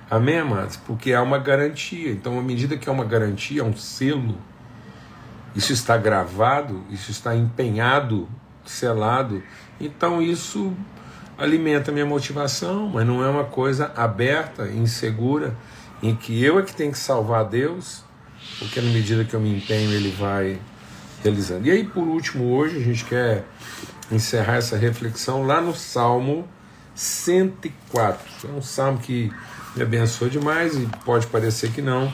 Amém, 0.09 0.39
amados? 0.39 0.75
Porque 0.75 1.13
há 1.13 1.21
uma 1.21 1.37
garantia. 1.37 2.11
Então, 2.11 2.39
à 2.39 2.41
medida 2.41 2.77
que 2.77 2.89
há 2.89 2.91
uma 2.91 3.05
garantia, 3.05 3.61
há 3.61 3.65
um 3.65 3.75
selo, 3.75 4.37
isso 5.55 5.71
está 5.71 5.97
gravado, 5.97 6.83
isso 6.89 7.11
está 7.11 7.35
empenhado, 7.35 8.27
selado. 8.69 9.43
Então, 9.79 10.21
isso 10.21 10.73
alimenta 11.37 11.91
minha 11.91 12.05
motivação, 12.05 12.89
mas 12.89 13.05
não 13.05 13.23
é 13.23 13.29
uma 13.29 13.43
coisa 13.43 13.91
aberta, 13.95 14.67
insegura, 14.67 15.55
em 16.01 16.15
que 16.15 16.43
eu 16.43 16.57
é 16.59 16.63
que 16.63 16.73
tenho 16.73 16.91
que 16.91 16.97
salvar 16.97 17.45
Deus, 17.45 18.03
porque 18.59 18.81
na 18.81 18.89
medida 18.91 19.23
que 19.23 19.33
eu 19.33 19.39
me 19.39 19.55
empenho, 19.55 19.91
Ele 19.91 20.11
vai 20.11 20.59
realizando. 21.23 21.67
E 21.67 21.71
aí, 21.71 21.83
por 21.83 22.07
último, 22.07 22.55
hoje 22.55 22.77
a 22.77 22.81
gente 22.81 23.05
quer 23.05 23.45
encerrar 24.11 24.55
essa 24.55 24.77
reflexão 24.77 25.45
lá 25.45 25.61
no 25.61 25.75
Salmo 25.75 26.47
104. 26.95 28.47
É 28.47 28.51
um 28.51 28.61
salmo 28.61 28.99
que 28.99 29.31
me 29.75 29.83
abençoa 29.83 30.29
demais 30.29 30.75
e 30.75 30.87
pode 31.05 31.27
parecer 31.27 31.71
que 31.71 31.81
não, 31.81 32.11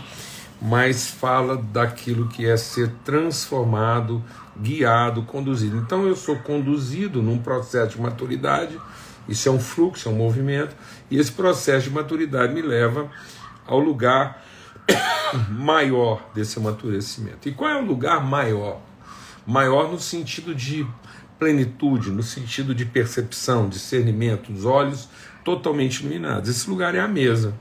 mas 0.63 1.07
fala 1.07 1.57
daquilo 1.57 2.27
que 2.29 2.45
é 2.45 2.57
ser 2.57 2.89
transformado, 3.03 4.23
guiado, 4.57 5.23
conduzido. 5.23 5.77
Então 5.77 6.07
eu 6.07 6.15
sou 6.15 6.37
conduzido 6.37 7.21
num 7.21 7.37
processo 7.37 7.97
de 7.97 8.01
maturidade 8.01 8.79
isso 9.27 9.47
é 9.47 9.51
um 9.51 9.59
fluxo, 9.59 10.09
é 10.09 10.11
um 10.11 10.15
movimento, 10.15 10.75
e 11.09 11.17
esse 11.17 11.31
processo 11.31 11.87
de 11.87 11.93
maturidade 11.93 12.53
me 12.53 12.61
leva 12.61 13.09
ao 13.65 13.79
lugar 13.79 14.43
maior 15.49 16.29
desse 16.33 16.59
amadurecimento. 16.59 17.47
E 17.47 17.53
qual 17.53 17.71
é 17.71 17.81
o 17.81 17.85
lugar 17.85 18.23
maior? 18.23 18.81
Maior 19.45 19.89
no 19.89 19.99
sentido 19.99 20.53
de 20.53 20.85
plenitude, 21.39 22.11
no 22.11 22.23
sentido 22.23 22.75
de 22.75 22.85
percepção, 22.85 23.67
discernimento, 23.67 24.51
os 24.51 24.65
olhos 24.65 25.09
totalmente 25.43 26.01
iluminados. 26.01 26.49
Esse 26.49 26.69
lugar 26.69 26.95
é 26.95 26.99
a 26.99 27.07
mesa. 27.07 27.53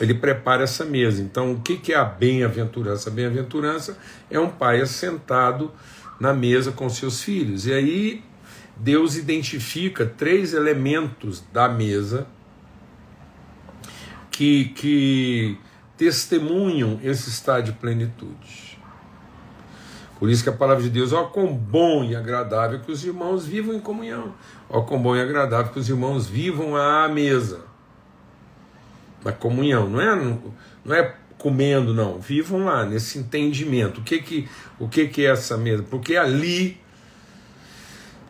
Ele 0.00 0.14
prepara 0.14 0.64
essa 0.64 0.84
mesa. 0.84 1.22
Então, 1.22 1.52
o 1.52 1.60
que 1.60 1.92
é 1.92 1.96
a 1.96 2.04
bem-aventurança? 2.04 3.10
A 3.10 3.12
bem-aventurança 3.12 3.98
é 4.30 4.40
um 4.40 4.48
pai 4.48 4.80
assentado 4.80 5.70
na 6.18 6.32
mesa 6.32 6.72
com 6.72 6.88
seus 6.88 7.22
filhos. 7.22 7.66
E 7.66 7.72
aí 7.72 8.24
Deus 8.76 9.16
identifica 9.16 10.06
três 10.06 10.54
elementos 10.54 11.44
da 11.52 11.68
mesa 11.68 12.26
que, 14.30 14.66
que 14.70 15.58
testemunham 15.98 16.98
esse 17.02 17.28
estado 17.28 17.64
de 17.64 17.72
plenitude. 17.72 18.78
Por 20.18 20.28
isso 20.28 20.42
que 20.42 20.50
a 20.50 20.52
palavra 20.52 20.82
de 20.82 20.90
Deus, 20.90 21.12
ó, 21.12 21.24
quão 21.24 21.54
bom 21.54 22.04
e 22.04 22.14
agradável 22.14 22.80
que 22.80 22.92
os 22.92 23.04
irmãos 23.04 23.46
vivam 23.46 23.74
em 23.74 23.80
comunhão. 23.80 24.34
Ó, 24.68 24.82
quão 24.82 25.00
bom 25.00 25.16
e 25.16 25.20
agradável 25.20 25.72
que 25.72 25.78
os 25.78 25.88
irmãos 25.88 26.26
vivam 26.26 26.76
à 26.76 27.08
mesa. 27.08 27.69
Na 29.24 29.32
comunhão, 29.32 29.88
não 29.88 30.00
é, 30.00 30.38
não 30.84 30.94
é 30.94 31.14
comendo, 31.36 31.92
não. 31.92 32.18
Vivam 32.18 32.64
lá, 32.64 32.84
nesse 32.84 33.18
entendimento. 33.18 34.00
O 34.00 34.04
que 34.04 34.20
que, 34.20 34.48
o 34.78 34.88
que, 34.88 35.08
que 35.08 35.26
é 35.26 35.30
essa 35.30 35.56
mesa? 35.56 35.82
Porque 35.82 36.16
ali 36.16 36.80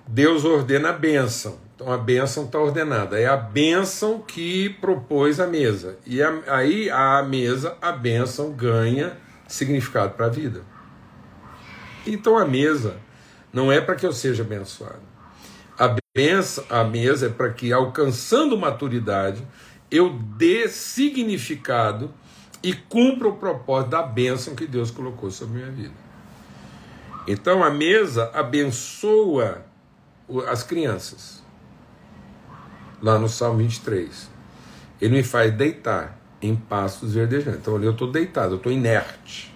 Deus 0.07 0.45
ordena 0.45 0.91
a 0.91 0.93
bênção. 0.93 1.59
Então 1.75 1.93
a 1.93 1.97
bênção 1.97 2.45
está 2.45 2.59
ordenada. 2.59 3.19
É 3.19 3.27
a 3.27 3.37
bênção 3.37 4.21
que 4.21 4.71
propôs 4.81 5.41
a 5.41 5.47
mesa. 5.47 5.99
E 6.07 6.23
a, 6.23 6.43
aí 6.49 6.91
a 6.91 7.23
mesa, 7.23 7.77
a 7.81 7.93
bênção 7.93 8.53
ganha 8.53 9.17
significado 9.47 10.15
para 10.15 10.27
a 10.27 10.29
vida. 10.29 10.63
Então 12.07 12.37
a 12.37 12.45
mesa 12.45 12.97
não 13.53 13.71
é 13.71 13.81
para 13.81 13.95
que 13.95 14.07
eu 14.07 14.13
seja 14.13 14.43
abençoado. 14.43 15.11
A, 15.79 15.97
benção, 16.15 16.65
a 16.69 16.85
mesa 16.85 17.27
é 17.27 17.29
para 17.31 17.51
que, 17.51 17.73
alcançando 17.73 18.57
maturidade, 18.59 19.43
eu 19.91 20.11
dê 20.11 20.69
significado 20.69 22.13
e 22.63 22.73
cumpra 22.73 23.29
o 23.29 23.37
propósito 23.37 23.91
da 23.91 24.03
bênção 24.03 24.55
que 24.55 24.67
Deus 24.67 24.91
colocou 24.91 25.31
sobre 25.31 25.63
a 25.63 25.67
minha 25.67 25.73
vida. 25.73 25.95
Então 27.27 27.63
a 27.63 27.71
mesa 27.71 28.31
abençoa 28.35 29.65
as 30.49 30.63
crianças. 30.63 31.43
Lá 33.03 33.19
no 33.19 33.29
Salmo 33.29 33.59
23. 33.59 34.31
Ele 35.01 35.17
me 35.17 35.23
faz 35.23 35.53
deitar 35.53 36.19
em 36.43 36.55
pastos 36.55 37.15
verdejantes. 37.15 37.61
Então 37.61 37.77
ali 37.77 37.87
eu 37.87 37.93
estou 37.93 38.11
deitado, 38.11 38.53
eu 38.53 38.57
estou 38.59 38.71
inerte. 38.71 39.55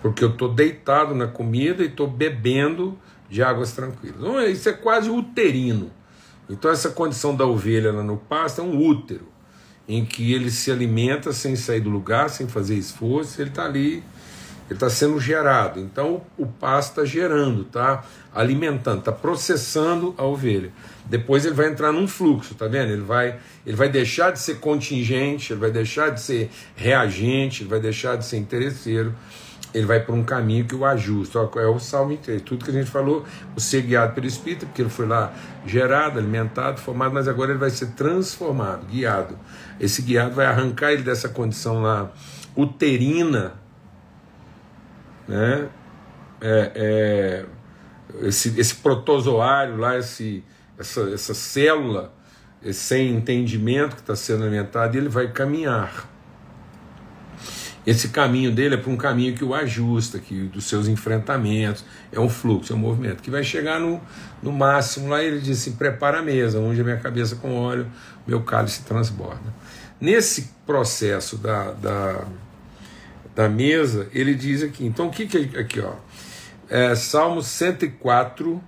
Porque 0.00 0.24
eu 0.24 0.30
estou 0.30 0.52
deitado 0.52 1.14
na 1.14 1.26
comida 1.26 1.82
e 1.82 1.86
estou 1.86 2.06
bebendo 2.06 2.98
de 3.28 3.42
águas 3.42 3.72
tranquilas. 3.72 4.16
Então, 4.18 4.40
isso 4.42 4.68
é 4.68 4.72
quase 4.72 5.08
uterino. 5.10 5.90
Então 6.48 6.70
essa 6.70 6.90
condição 6.90 7.34
da 7.34 7.46
ovelha 7.46 7.92
lá 7.92 8.02
no 8.02 8.16
pasto 8.16 8.60
é 8.60 8.64
um 8.64 8.78
útero, 8.78 9.28
em 9.88 10.04
que 10.04 10.32
ele 10.32 10.50
se 10.50 10.70
alimenta 10.70 11.32
sem 11.32 11.56
sair 11.56 11.80
do 11.80 11.90
lugar, 11.90 12.30
sem 12.30 12.48
fazer 12.48 12.74
esforço, 12.74 13.40
ele 13.40 13.50
está 13.50 13.64
ali 13.64 14.02
ele 14.66 14.76
está 14.76 14.88
sendo 14.88 15.20
gerado. 15.20 15.78
Então 15.78 16.22
o 16.38 16.46
pasto 16.46 16.90
está 16.90 17.04
gerando, 17.04 17.62
está 17.62 18.04
alimentando, 18.34 19.00
está 19.00 19.12
processando 19.12 20.14
a 20.16 20.24
ovelha. 20.24 20.72
Depois 21.04 21.44
ele 21.44 21.54
vai 21.54 21.68
entrar 21.68 21.92
num 21.92 22.08
fluxo, 22.08 22.54
tá 22.54 22.66
vendo? 22.66 22.92
Ele 22.92 23.02
vai, 23.02 23.38
ele 23.66 23.76
vai 23.76 23.88
deixar 23.88 24.30
de 24.30 24.38
ser 24.38 24.56
contingente, 24.56 25.52
ele 25.52 25.60
vai 25.60 25.70
deixar 25.70 26.10
de 26.10 26.20
ser 26.20 26.50
reagente, 26.74 27.62
ele 27.62 27.70
vai 27.70 27.80
deixar 27.80 28.16
de 28.16 28.24
ser 28.24 28.38
interesseiro. 28.38 29.14
Ele 29.74 29.84
vai 29.84 29.98
para 29.98 30.14
um 30.14 30.22
caminho 30.22 30.64
que 30.64 30.74
o 30.74 30.84
ajusta. 30.84 31.38
É 31.56 31.66
o 31.66 31.78
Salmo 31.80 32.16
3. 32.16 32.40
Tudo 32.42 32.64
que 32.64 32.70
a 32.70 32.74
gente 32.74 32.90
falou, 32.90 33.24
o 33.56 33.60
ser 33.60 33.82
guiado 33.82 34.14
pelo 34.14 34.26
Espírito, 34.26 34.66
porque 34.66 34.80
ele 34.80 34.88
foi 34.88 35.06
lá 35.06 35.34
gerado, 35.66 36.18
alimentado, 36.18 36.80
formado, 36.80 37.12
mas 37.12 37.26
agora 37.26 37.50
ele 37.50 37.58
vai 37.58 37.70
ser 37.70 37.88
transformado, 37.88 38.86
guiado. 38.86 39.36
Esse 39.80 40.00
guiado 40.00 40.34
vai 40.34 40.46
arrancar 40.46 40.92
ele 40.92 41.02
dessa 41.02 41.28
condição 41.28 41.82
lá 41.82 42.12
uterina 42.56 43.64
né? 45.26 45.68
É, 46.40 46.72
é, 46.74 47.46
esse, 48.26 48.58
esse 48.60 48.76
protozoário 48.76 49.76
lá, 49.76 49.98
esse, 49.98 50.44
essa, 50.78 51.00
essa 51.10 51.34
célula 51.34 52.12
sem 52.72 53.14
entendimento 53.14 53.96
que 53.96 54.00
está 54.00 54.16
sendo 54.16 54.44
alimentada, 54.44 54.96
ele 54.96 55.08
vai 55.08 55.30
caminhar. 55.30 56.08
Esse 57.86 58.08
caminho 58.08 58.50
dele 58.50 58.76
é 58.76 58.78
para 58.78 58.90
um 58.90 58.96
caminho 58.96 59.34
que 59.34 59.44
o 59.44 59.54
ajusta, 59.54 60.18
que 60.18 60.44
dos 60.44 60.64
seus 60.64 60.88
enfrentamentos, 60.88 61.84
é 62.10 62.18
um 62.18 62.30
fluxo, 62.30 62.72
é 62.72 62.76
um 62.76 62.78
movimento, 62.78 63.22
que 63.22 63.30
vai 63.30 63.44
chegar 63.44 63.78
no, 63.78 64.00
no 64.42 64.50
máximo. 64.50 65.08
Lá 65.08 65.22
ele 65.22 65.38
diz 65.38 65.60
assim: 65.60 65.72
prepara 65.72 66.20
a 66.20 66.22
mesa, 66.22 66.58
onde 66.58 66.80
a 66.80 66.84
minha 66.84 66.96
cabeça 66.96 67.36
com 67.36 67.54
óleo, 67.54 67.86
meu 68.26 68.42
cálice 68.42 68.82
transborda. 68.84 69.52
Nesse 70.00 70.54
processo 70.66 71.36
da, 71.36 71.72
da, 71.72 72.24
da 73.34 73.48
mesa, 73.50 74.08
ele 74.14 74.34
diz 74.34 74.62
aqui: 74.62 74.86
então 74.86 75.08
o 75.08 75.10
que, 75.10 75.26
que 75.26 75.56
é 75.56 75.60
aqui, 75.60 75.80
ó? 75.80 75.92
É, 76.70 76.94
Salmo 76.94 77.42
104, 77.42 78.62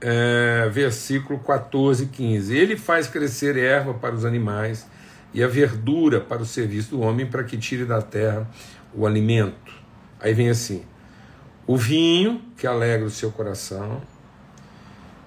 é, 0.00 0.68
versículo 0.72 1.40
14 1.40 2.04
e 2.04 2.06
15. 2.06 2.56
Ele 2.56 2.76
faz 2.76 3.08
crescer 3.08 3.56
erva 3.56 3.94
para 3.94 4.14
os 4.14 4.24
animais 4.24 4.86
e 5.32 5.42
a 5.42 5.48
verdura 5.48 6.20
para 6.20 6.42
o 6.42 6.46
serviço 6.46 6.90
do 6.90 7.00
homem, 7.00 7.26
para 7.26 7.44
que 7.44 7.56
tire 7.56 7.84
da 7.84 8.00
terra 8.00 8.48
o 8.94 9.06
alimento. 9.06 9.72
Aí 10.20 10.32
vem 10.32 10.48
assim: 10.48 10.84
o 11.66 11.76
vinho, 11.76 12.42
que 12.56 12.66
alegra 12.66 13.06
o 13.06 13.10
seu 13.10 13.30
coração, 13.30 14.00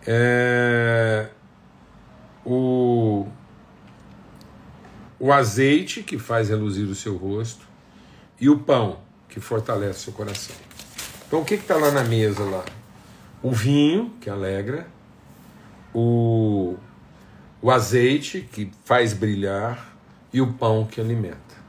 é, 0.05 1.27
o, 2.43 3.27
o 5.20 5.31
azeite, 5.31 6.03
que 6.03 6.17
faz 6.17 6.50
reluzir 6.50 6.88
o 6.88 6.96
seu 6.96 7.15
rosto, 7.15 7.65
e 8.39 8.50
o 8.50 8.60
pão, 8.60 9.00
que 9.29 9.39
fortalece 9.39 10.00
o 10.00 10.01
seu 10.03 10.13
coração. 10.13 10.55
Então, 11.27 11.41
o 11.41 11.46
que 11.46 11.53
está 11.53 11.77
lá 11.77 11.91
na 11.91 12.03
mesa 12.03 12.43
lá? 12.43 12.65
O 13.41 13.51
vinho, 13.51 14.13
que 14.20 14.29
alegra, 14.29 14.88
o, 15.93 16.75
o 17.62 17.72
azeite, 17.72 18.41
que 18.51 18.72
faz 18.84 19.13
brilhar, 19.13 19.90
e 20.33 20.41
o 20.41 20.53
pão 20.53 20.85
que 20.85 21.01
alimenta. 21.01 21.61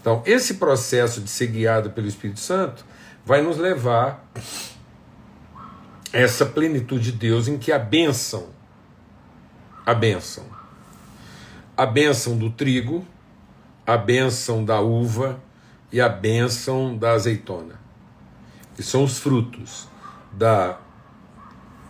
Então, 0.00 0.22
esse 0.24 0.54
processo 0.54 1.20
de 1.20 1.28
ser 1.28 1.48
guiado 1.48 1.90
pelo 1.90 2.06
Espírito 2.06 2.40
Santo 2.40 2.84
vai 3.24 3.42
nos 3.42 3.58
levar 3.58 4.24
a 6.12 6.18
essa 6.18 6.46
plenitude 6.46 7.12
de 7.12 7.18
Deus 7.18 7.48
em 7.48 7.58
que 7.58 7.70
a 7.70 7.78
bênção, 7.78 8.48
a 9.84 9.92
bênção, 9.92 10.44
a 11.76 11.84
bênção 11.84 12.36
do 12.36 12.50
trigo, 12.50 13.06
a 13.86 13.96
bênção 13.96 14.64
da 14.64 14.80
uva 14.80 15.40
e 15.92 16.00
a 16.00 16.08
bênção 16.08 16.96
da 16.96 17.12
azeitona, 17.12 17.80
que 18.74 18.82
são 18.82 19.04
os 19.04 19.18
frutos 19.18 19.88
da 20.32 20.78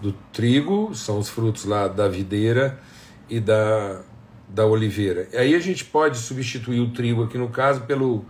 do 0.01 0.13
trigo, 0.33 0.95
são 0.95 1.19
os 1.19 1.29
frutos 1.29 1.65
lá 1.65 1.89
da 1.89 2.09
videira 2.09 2.81
e 3.29 3.41
da 3.41 4.01
da 4.49 4.65
oliveira. 4.67 5.29
Aí 5.35 5.55
a 5.55 5.59
gente 5.59 5.85
pode 5.85 6.19
substituir 6.19 6.81
o 6.81 6.91
trigo 6.93 7.25
aqui 7.25 7.37
no 7.37 7.49
caso 7.49 7.83
pelo 7.83 8.25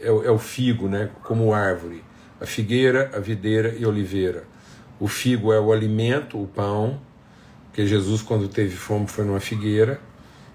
é 0.00 0.10
o, 0.10 0.24
é 0.24 0.30
o 0.30 0.38
figo, 0.38 0.88
né, 0.88 1.10
como 1.22 1.52
árvore. 1.52 2.02
A 2.40 2.46
figueira, 2.46 3.10
a 3.14 3.18
videira 3.18 3.74
e 3.76 3.84
a 3.84 3.88
oliveira. 3.88 4.44
O 4.98 5.08
figo 5.08 5.52
é 5.52 5.60
o 5.60 5.72
alimento, 5.72 6.40
o 6.40 6.46
pão, 6.46 7.00
que 7.72 7.86
Jesus 7.86 8.22
quando 8.22 8.48
teve 8.48 8.76
fome 8.76 9.06
foi 9.06 9.24
numa 9.24 9.40
figueira, 9.40 10.00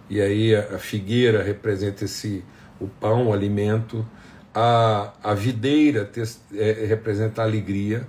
e 0.09 0.21
aí 0.21 0.55
a, 0.55 0.75
a 0.75 0.79
figueira 0.79 1.43
representa 1.43 2.05
esse 2.05 2.43
o 2.79 2.87
pão, 2.87 3.27
o 3.27 3.33
alimento. 3.33 4.05
A, 4.53 5.13
a 5.23 5.33
videira 5.33 6.09
é, 6.53 6.85
representa 6.85 7.41
a 7.41 7.45
alegria, 7.45 8.07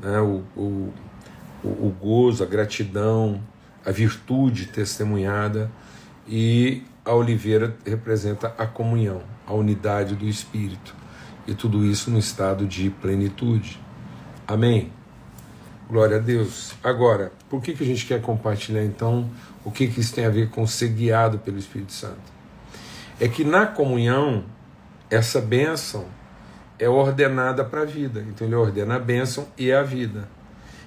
né, 0.00 0.20
o, 0.20 0.42
o, 0.56 0.92
o 1.64 1.96
gozo, 2.00 2.42
a 2.42 2.46
gratidão, 2.46 3.42
a 3.84 3.90
virtude 3.90 4.66
testemunhada 4.66 5.70
e 6.28 6.82
a 7.04 7.14
oliveira 7.14 7.74
representa 7.86 8.54
a 8.58 8.66
comunhão, 8.66 9.22
a 9.46 9.54
unidade 9.54 10.14
do 10.14 10.26
Espírito. 10.26 10.94
E 11.46 11.54
tudo 11.54 11.84
isso 11.84 12.10
no 12.10 12.18
estado 12.18 12.66
de 12.66 12.90
plenitude. 12.90 13.80
Amém? 14.46 14.92
Glória 15.88 16.18
a 16.18 16.20
Deus. 16.20 16.74
Agora, 16.84 17.32
por 17.48 17.62
que, 17.62 17.72
que 17.72 17.82
a 17.82 17.86
gente 17.86 18.04
quer 18.04 18.20
compartilhar 18.20 18.84
então 18.84 19.30
o 19.64 19.70
que, 19.70 19.88
que 19.88 20.00
isso 20.00 20.14
tem 20.14 20.26
a 20.26 20.30
ver 20.30 20.50
com 20.50 20.66
ser 20.66 20.88
guiado 20.88 21.38
pelo 21.38 21.58
Espírito 21.58 21.92
Santo? 21.92 22.20
É 23.18 23.26
que 23.26 23.42
na 23.42 23.66
comunhão, 23.66 24.44
essa 25.08 25.40
bênção 25.40 26.04
é 26.78 26.88
ordenada 26.88 27.64
para 27.64 27.82
a 27.82 27.84
vida. 27.86 28.24
Então 28.28 28.46
ele 28.46 28.54
ordena 28.54 28.96
a 28.96 28.98
bênção 28.98 29.48
e 29.56 29.72
a 29.72 29.82
vida. 29.82 30.28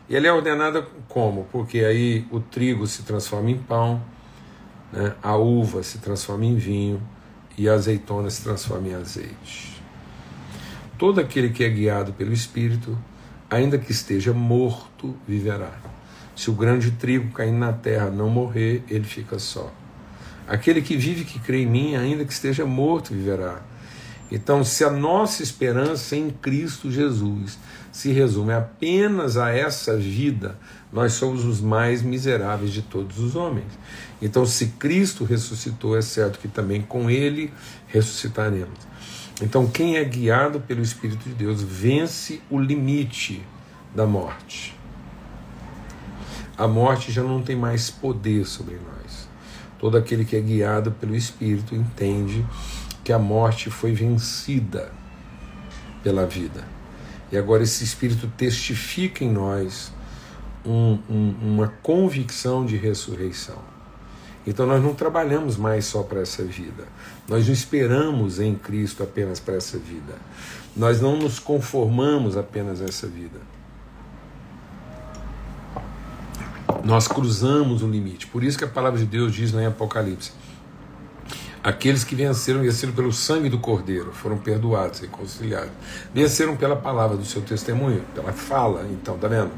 E 0.07 0.15
ela 0.15 0.27
é 0.27 0.31
ordenada 0.31 0.85
como? 1.07 1.45
Porque 1.51 1.79
aí 1.79 2.25
o 2.31 2.39
trigo 2.39 2.85
se 2.85 3.03
transforma 3.03 3.49
em 3.49 3.57
pão, 3.57 4.01
né? 4.91 5.13
a 5.21 5.35
uva 5.35 5.83
se 5.83 5.99
transforma 5.99 6.45
em 6.45 6.55
vinho 6.55 7.01
e 7.57 7.69
a 7.69 7.73
azeitona 7.73 8.29
se 8.29 8.43
transforma 8.43 8.87
em 8.87 8.95
azeite. 8.95 9.81
Todo 10.97 11.19
aquele 11.19 11.49
que 11.49 11.63
é 11.63 11.69
guiado 11.69 12.13
pelo 12.13 12.33
Espírito, 12.33 12.97
ainda 13.49 13.77
que 13.77 13.91
esteja 13.91 14.33
morto, 14.33 15.15
viverá. 15.27 15.71
Se 16.35 16.49
o 16.49 16.53
grande 16.53 16.91
trigo 16.91 17.31
cair 17.31 17.51
na 17.51 17.73
terra 17.73 18.09
não 18.09 18.29
morrer, 18.29 18.83
ele 18.89 19.03
fica 19.03 19.37
só. 19.39 19.71
Aquele 20.47 20.81
que 20.81 20.95
vive 20.95 21.23
que 21.23 21.39
crê 21.39 21.63
em 21.63 21.65
mim, 21.65 21.95
ainda 21.95 22.25
que 22.25 22.33
esteja 22.33 22.65
morto, 22.65 23.13
viverá. 23.13 23.61
Então, 24.31 24.63
se 24.63 24.83
a 24.83 24.89
nossa 24.89 25.43
esperança 25.43 26.15
em 26.15 26.29
Cristo 26.29 26.89
Jesus 26.89 27.59
se 27.91 28.11
resume 28.11 28.53
apenas 28.53 29.35
a 29.37 29.49
essa 29.49 29.97
vida, 29.97 30.57
nós 30.91 31.13
somos 31.13 31.43
os 31.45 31.59
mais 31.59 32.01
miseráveis 32.01 32.71
de 32.71 32.81
todos 32.81 33.19
os 33.19 33.35
homens. 33.35 33.67
Então, 34.21 34.45
se 34.45 34.67
Cristo 34.67 35.25
ressuscitou, 35.25 35.97
é 35.97 36.01
certo 36.01 36.39
que 36.39 36.47
também 36.47 36.81
com 36.81 37.09
Ele 37.09 37.51
ressuscitaremos. 37.87 38.79
Então, 39.41 39.67
quem 39.67 39.97
é 39.97 40.03
guiado 40.03 40.61
pelo 40.61 40.81
Espírito 40.81 41.27
de 41.27 41.33
Deus 41.33 41.61
vence 41.61 42.41
o 42.49 42.59
limite 42.59 43.41
da 43.93 44.05
morte. 44.05 44.77
A 46.57 46.67
morte 46.67 47.11
já 47.11 47.23
não 47.23 47.41
tem 47.41 47.55
mais 47.55 47.89
poder 47.89 48.45
sobre 48.45 48.75
nós. 48.75 49.27
Todo 49.79 49.97
aquele 49.97 50.23
que 50.23 50.35
é 50.35 50.39
guiado 50.39 50.91
pelo 50.91 51.15
Espírito 51.15 51.73
entende 51.73 52.45
que 53.03 53.11
a 53.11 53.17
morte 53.17 53.71
foi 53.71 53.93
vencida 53.93 54.93
pela 56.03 56.25
vida. 56.25 56.63
E 57.31 57.37
agora 57.37 57.63
esse 57.63 57.83
Espírito 57.83 58.27
testifica 58.37 59.23
em 59.23 59.31
nós 59.31 59.91
um, 60.65 60.99
um, 61.09 61.35
uma 61.41 61.67
convicção 61.81 62.65
de 62.65 62.75
ressurreição. 62.75 63.57
Então 64.45 64.65
nós 64.65 64.83
não 64.83 64.93
trabalhamos 64.93 65.55
mais 65.55 65.85
só 65.85 66.01
para 66.03 66.21
essa 66.21 66.43
vida. 66.43 66.87
Nós 67.27 67.45
não 67.45 67.53
esperamos 67.53 68.39
em 68.39 68.55
Cristo 68.55 69.03
apenas 69.03 69.39
para 69.39 69.55
essa 69.55 69.77
vida. 69.77 70.15
Nós 70.75 70.99
não 70.99 71.15
nos 71.15 71.37
conformamos 71.39 72.35
apenas 72.35 72.81
a 72.81 72.85
essa 72.85 73.07
vida. 73.07 73.39
Nós 76.83 77.07
cruzamos 77.07 77.83
o 77.83 77.87
limite. 77.87 78.25
Por 78.27 78.43
isso 78.43 78.57
que 78.57 78.63
a 78.63 78.67
palavra 78.67 78.99
de 78.99 79.05
Deus 79.05 79.33
diz 79.33 79.51
lá 79.51 79.61
em 79.61 79.67
Apocalipse: 79.67 80.31
Aqueles 81.63 82.03
que 82.03 82.15
venceram, 82.15 82.61
venceram 82.61 82.91
pelo 82.93 83.13
sangue 83.13 83.47
do 83.47 83.59
Cordeiro, 83.59 84.11
foram 84.11 84.37
perdoados, 84.37 84.99
reconciliados. 84.99 85.71
Venceram 86.11 86.57
pela 86.57 86.75
palavra 86.75 87.15
do 87.15 87.23
seu 87.23 87.41
testemunho, 87.41 88.03
pela 88.15 88.33
fala, 88.33 88.87
então, 88.89 89.15
tá 89.17 89.27
vendo? 89.27 89.51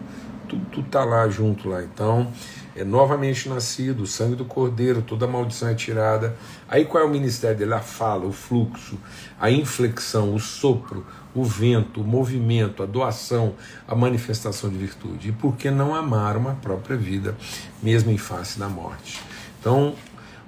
Tudo 0.49 0.81
está 0.81 1.05
lá 1.05 1.29
junto 1.29 1.69
lá. 1.69 1.81
Então, 1.81 2.29
é 2.75 2.83
novamente 2.83 3.47
nascido, 3.47 4.03
o 4.03 4.07
sangue 4.07 4.35
do 4.35 4.43
cordeiro, 4.43 5.01
toda 5.01 5.25
maldição 5.27 5.69
é 5.69 5.75
tirada. 5.75 6.35
Aí 6.67 6.83
qual 6.85 7.03
é 7.03 7.05
o 7.05 7.09
ministério 7.09 7.57
dele? 7.57 7.73
A 7.73 7.79
fala, 7.79 8.25
o 8.25 8.33
fluxo, 8.33 8.99
a 9.39 9.49
inflexão, 9.49 10.33
o 10.35 10.39
sopro, 10.39 11.05
o 11.33 11.43
vento, 11.43 12.01
o 12.01 12.03
movimento, 12.03 12.83
a 12.83 12.85
doação, 12.85 13.53
a 13.87 13.95
manifestação 13.95 14.69
de 14.69 14.77
virtude. 14.77 15.29
E 15.29 15.31
por 15.31 15.55
que 15.55 15.71
não 15.71 15.95
amar 15.95 16.35
uma 16.35 16.55
própria 16.55 16.97
vida, 16.97 17.37
mesmo 17.81 18.11
em 18.11 18.17
face 18.17 18.59
da 18.59 18.67
morte? 18.67 19.21
Então, 19.59 19.95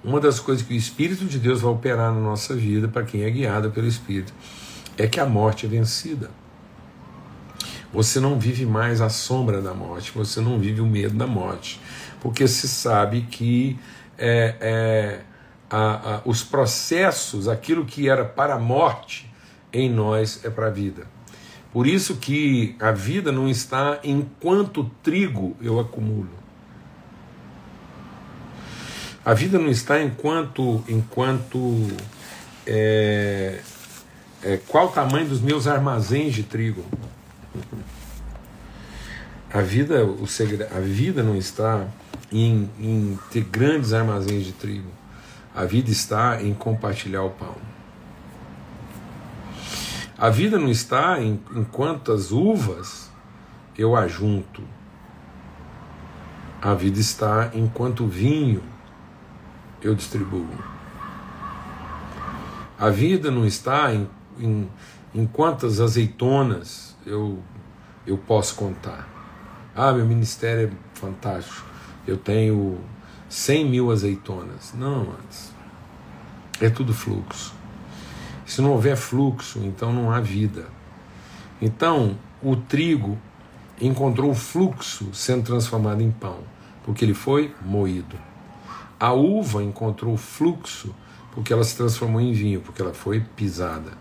uma 0.05 0.19
das 0.19 0.39
coisas 0.39 0.65
que 0.65 0.73
o 0.73 0.77
Espírito 0.77 1.25
de 1.25 1.39
Deus 1.39 1.61
vai 1.61 1.71
operar 1.71 2.13
na 2.13 2.19
nossa 2.19 2.55
vida, 2.55 2.87
para 2.87 3.03
quem 3.03 3.23
é 3.23 3.29
guiado 3.29 3.71
pelo 3.71 3.87
Espírito, 3.87 4.33
é 4.97 5.07
que 5.07 5.19
a 5.19 5.25
morte 5.25 5.65
é 5.65 5.69
vencida. 5.69 6.29
Você 7.91 8.19
não 8.19 8.39
vive 8.39 8.65
mais 8.65 9.01
a 9.01 9.09
sombra 9.09 9.61
da 9.61 9.73
morte, 9.73 10.11
você 10.13 10.41
não 10.41 10.59
vive 10.59 10.81
o 10.81 10.85
medo 10.85 11.15
da 11.15 11.25
morte 11.25 11.79
porque 12.25 12.47
se 12.47 12.67
sabe 12.67 13.21
que 13.29 13.77
é, 14.17 14.55
é, 14.59 15.19
a, 15.69 16.15
a, 16.15 16.21
os 16.25 16.43
processos, 16.43 17.47
aquilo 17.47 17.85
que 17.85 18.09
era 18.09 18.25
para 18.25 18.55
a 18.55 18.59
morte, 18.59 19.31
em 19.71 19.91
nós 19.91 20.43
é 20.43 20.49
para 20.49 20.65
a 20.65 20.69
vida. 20.71 21.05
Por 21.71 21.85
isso 21.85 22.15
que 22.15 22.75
a 22.79 22.91
vida 22.91 23.31
não 23.31 23.47
está 23.47 23.99
enquanto 24.03 24.89
trigo 25.03 25.55
eu 25.61 25.79
acumulo. 25.79 26.31
A 29.25 29.33
vida 29.33 29.57
não 29.57 29.69
está 29.69 29.99
enquanto 30.03 30.83
enquanto 30.87 31.87
é, 32.67 33.59
é, 34.43 34.57
qual 34.67 34.85
o 34.85 34.91
tamanho 34.91 35.27
dos 35.27 35.41
meus 35.41 35.65
armazéns 35.65 36.35
de 36.35 36.43
trigo. 36.43 36.85
A 39.51 39.61
vida, 39.61 40.05
o 40.05 40.27
segredo, 40.27 40.67
a 40.71 40.79
vida 40.79 41.23
não 41.23 41.35
está 41.35 41.87
em, 42.31 42.69
em 42.79 43.19
ter 43.31 43.41
grandes 43.45 43.93
armazéns 43.93 44.45
de 44.45 44.51
trigo. 44.51 44.91
A 45.55 45.65
vida 45.65 45.89
está 45.89 46.43
em 46.43 46.53
compartilhar 46.53 47.23
o 47.23 47.31
pão. 47.31 47.55
A 50.15 50.29
vida 50.29 50.59
não 50.59 50.69
está 50.69 51.19
em, 51.19 51.39
em 51.55 51.63
quantas 51.63 52.31
uvas 52.31 53.09
eu 53.75 53.95
ajunto. 53.95 54.61
A 56.61 56.75
vida 56.75 56.99
está 56.99 57.49
em 57.55 57.67
quanto 57.67 58.05
vinho 58.05 58.74
eu 59.85 59.93
distribuo. 59.93 60.47
A 62.77 62.89
vida 62.89 63.29
não 63.29 63.45
está 63.45 63.93
em, 63.93 64.09
em, 64.39 64.67
em 65.13 65.27
quantas 65.27 65.79
azeitonas 65.79 66.95
eu, 67.05 67.39
eu 68.05 68.17
posso 68.17 68.55
contar. 68.55 69.07
Ah, 69.75 69.93
meu 69.93 70.05
ministério 70.05 70.69
é 70.69 70.99
fantástico. 70.99 71.67
Eu 72.07 72.17
tenho 72.17 72.79
100 73.29 73.69
mil 73.69 73.91
azeitonas. 73.91 74.73
Não, 74.73 75.05
mas 75.05 75.53
é 76.59 76.69
tudo 76.69 76.91
fluxo. 76.91 77.53
Se 78.43 78.61
não 78.61 78.71
houver 78.71 78.97
fluxo, 78.97 79.59
então 79.59 79.93
não 79.93 80.11
há 80.11 80.19
vida. 80.19 80.65
Então, 81.61 82.17
o 82.41 82.55
trigo 82.55 83.17
encontrou 83.79 84.31
o 84.31 84.35
fluxo 84.35 85.13
sendo 85.13 85.43
transformado 85.43 86.01
em 86.01 86.11
pão, 86.11 86.39
porque 86.83 87.05
ele 87.05 87.13
foi 87.13 87.53
moído. 87.61 88.15
A 89.05 89.13
uva 89.13 89.61
encontrou 89.61 90.17
fluxo 90.17 90.91
porque 91.31 91.53
ela 91.53 91.63
se 91.63 91.77
transformou 91.77 92.19
em 92.19 92.33
vinho, 92.33 92.59
porque 92.59 92.81
ela 92.81 92.91
foi 92.91 93.19
pisada. 93.19 93.91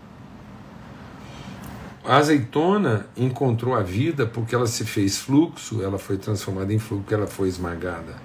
A 2.03 2.17
azeitona 2.17 3.05
encontrou 3.15 3.75
a 3.75 3.83
vida 3.83 4.25
porque 4.25 4.55
ela 4.55 4.65
se 4.65 4.83
fez 4.83 5.19
fluxo, 5.19 5.83
ela 5.83 5.99
foi 5.99 6.17
transformada 6.17 6.73
em 6.73 6.79
fluxo, 6.79 7.03
porque 7.03 7.13
ela 7.13 7.27
foi 7.27 7.47
esmagada. 7.47 8.15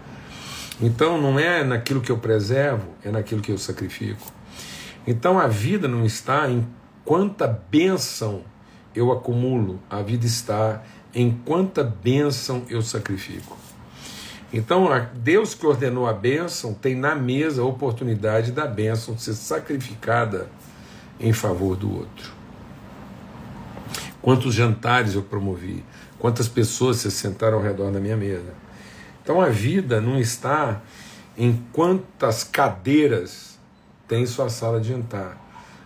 Então 0.80 1.20
não 1.20 1.38
é 1.38 1.62
naquilo 1.62 2.00
que 2.00 2.10
eu 2.10 2.16
preservo, 2.16 2.88
é 3.04 3.10
naquilo 3.10 3.42
que 3.42 3.52
eu 3.52 3.58
sacrifico. 3.58 4.32
Então 5.06 5.38
a 5.38 5.46
vida 5.46 5.86
não 5.86 6.06
está 6.06 6.50
em 6.50 6.66
quanta 7.04 7.46
bênção 7.46 8.42
eu 8.94 9.12
acumulo, 9.12 9.78
a 9.90 10.00
vida 10.00 10.24
está 10.24 10.82
em 11.14 11.30
quanta 11.44 11.84
bênção 11.84 12.64
eu 12.70 12.80
sacrifico. 12.80 13.69
Então, 14.52 14.88
Deus 15.14 15.54
que 15.54 15.64
ordenou 15.64 16.08
a 16.08 16.12
bênção 16.12 16.74
tem 16.74 16.96
na 16.96 17.14
mesa 17.14 17.62
a 17.62 17.64
oportunidade 17.64 18.50
da 18.50 18.66
bênção 18.66 19.16
ser 19.16 19.34
sacrificada 19.34 20.48
em 21.20 21.32
favor 21.32 21.76
do 21.76 21.94
outro. 21.94 22.32
Quantos 24.20 24.52
jantares 24.52 25.14
eu 25.14 25.22
promovi, 25.22 25.84
quantas 26.18 26.48
pessoas 26.48 26.96
se 26.96 27.10
sentaram 27.10 27.58
ao 27.58 27.62
redor 27.62 27.92
da 27.92 28.00
minha 28.00 28.16
mesa. 28.16 28.52
Então, 29.22 29.40
a 29.40 29.48
vida 29.48 30.00
não 30.00 30.18
está 30.18 30.82
em 31.38 31.64
quantas 31.72 32.42
cadeiras 32.42 33.58
tem 34.08 34.26
sua 34.26 34.48
sala 34.48 34.80
de 34.80 34.88
jantar. 34.88 35.38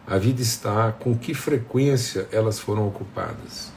A 0.06 0.16
vida 0.16 0.40
está 0.40 0.90
com 0.92 1.16
que 1.16 1.34
frequência 1.34 2.26
elas 2.32 2.58
foram 2.58 2.88
ocupadas. 2.88 3.73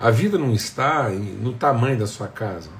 A 0.00 0.10
vida 0.10 0.38
não 0.38 0.52
está 0.52 1.08
no 1.08 1.52
tamanho 1.52 1.98
da 1.98 2.06
sua 2.06 2.28
casa. 2.28 2.70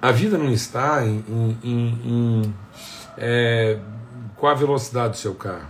A 0.00 0.10
vida 0.10 0.36
não 0.36 0.50
está 0.50 1.06
em, 1.06 1.24
em, 1.28 1.58
em, 1.62 2.00
em 2.04 2.54
é, 3.16 3.78
qual 4.36 4.50
a 4.50 4.56
velocidade 4.56 5.10
do 5.10 5.16
seu 5.16 5.36
carro, 5.36 5.68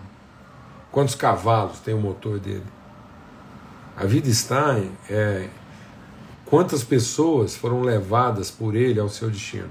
quantos 0.90 1.14
cavalos 1.14 1.80
tem 1.80 1.92
o 1.92 2.00
motor 2.00 2.38
dele. 2.38 2.64
A 3.94 4.06
vida 4.06 4.30
está 4.30 4.78
em 4.78 4.90
é, 5.10 5.50
quantas 6.46 6.82
pessoas 6.82 7.54
foram 7.54 7.82
levadas 7.82 8.50
por 8.50 8.74
ele 8.74 8.98
ao 8.98 9.10
seu 9.10 9.30
destino. 9.30 9.68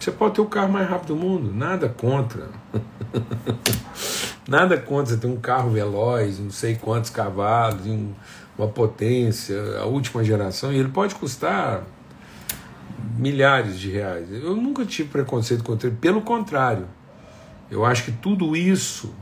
Você 0.00 0.10
pode 0.10 0.34
ter 0.34 0.40
o 0.40 0.46
carro 0.46 0.72
mais 0.72 0.88
rápido 0.88 1.14
do 1.14 1.16
mundo, 1.16 1.54
nada 1.54 1.88
contra. 1.88 2.48
Nada 4.48 4.76
contra 4.76 5.14
você 5.14 5.20
ter 5.20 5.26
um 5.26 5.40
carro 5.40 5.70
veloz, 5.70 6.38
não 6.38 6.50
sei 6.50 6.76
quantos 6.76 7.10
cavalos, 7.10 7.82
uma 8.56 8.68
potência, 8.68 9.56
a 9.78 9.84
última 9.84 10.22
geração, 10.22 10.72
e 10.72 10.78
ele 10.78 10.88
pode 10.88 11.14
custar 11.16 11.82
milhares 13.18 13.78
de 13.78 13.90
reais. 13.90 14.28
Eu 14.30 14.54
nunca 14.54 14.84
tive 14.84 15.08
preconceito 15.08 15.64
contra 15.64 15.88
ele, 15.88 15.96
pelo 15.96 16.22
contrário. 16.22 16.86
Eu 17.70 17.84
acho 17.84 18.04
que 18.04 18.12
tudo 18.12 18.56
isso 18.56 19.12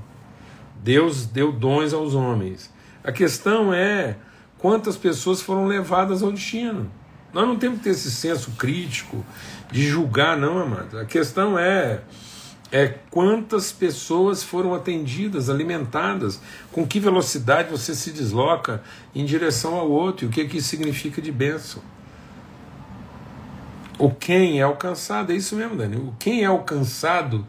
Deus 0.82 1.24
deu 1.24 1.50
dons 1.50 1.94
aos 1.94 2.14
homens. 2.14 2.70
A 3.02 3.10
questão 3.10 3.72
é 3.72 4.16
quantas 4.58 4.96
pessoas 4.96 5.40
foram 5.40 5.66
levadas 5.66 6.22
ao 6.22 6.30
destino. 6.30 6.90
Nós 7.32 7.48
não 7.48 7.56
temos 7.56 7.78
que 7.78 7.84
ter 7.84 7.90
esse 7.90 8.10
senso 8.10 8.52
crítico 8.52 9.24
de 9.72 9.86
julgar, 9.86 10.36
não, 10.36 10.58
amado. 10.58 10.98
A 10.98 11.04
questão 11.06 11.58
é 11.58 12.02
é 12.74 12.92
quantas 13.08 13.70
pessoas 13.70 14.42
foram 14.42 14.74
atendidas, 14.74 15.48
alimentadas, 15.48 16.40
com 16.72 16.84
que 16.84 16.98
velocidade 16.98 17.70
você 17.70 17.94
se 17.94 18.10
desloca 18.10 18.82
em 19.14 19.24
direção 19.24 19.76
ao 19.76 19.88
outro 19.88 20.26
e 20.26 20.28
o 20.28 20.32
que, 20.32 20.44
que 20.44 20.56
isso 20.56 20.70
significa 20.70 21.22
de 21.22 21.30
bênção. 21.30 21.80
O 23.96 24.10
quem 24.10 24.58
é 24.58 24.62
alcançado, 24.64 25.30
é 25.30 25.36
isso 25.36 25.54
mesmo, 25.54 25.76
Dani. 25.76 25.98
O 25.98 26.16
quem 26.18 26.42
é 26.42 26.46
alcançado 26.46 27.46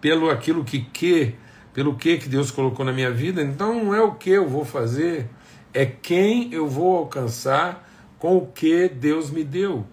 pelo 0.00 0.30
aquilo 0.30 0.64
que 0.64 0.80
que, 0.80 1.34
pelo 1.74 1.94
que 1.94 2.16
que 2.16 2.28
Deus 2.30 2.50
colocou 2.50 2.82
na 2.82 2.94
minha 2.94 3.10
vida, 3.10 3.42
então 3.42 3.84
não 3.84 3.94
é 3.94 4.00
o 4.00 4.12
que 4.12 4.30
eu 4.30 4.48
vou 4.48 4.64
fazer, 4.64 5.28
é 5.74 5.84
quem 5.84 6.50
eu 6.50 6.66
vou 6.66 6.96
alcançar 6.96 7.86
com 8.18 8.38
o 8.38 8.46
que 8.46 8.88
Deus 8.88 9.30
me 9.30 9.44
deu. 9.44 9.84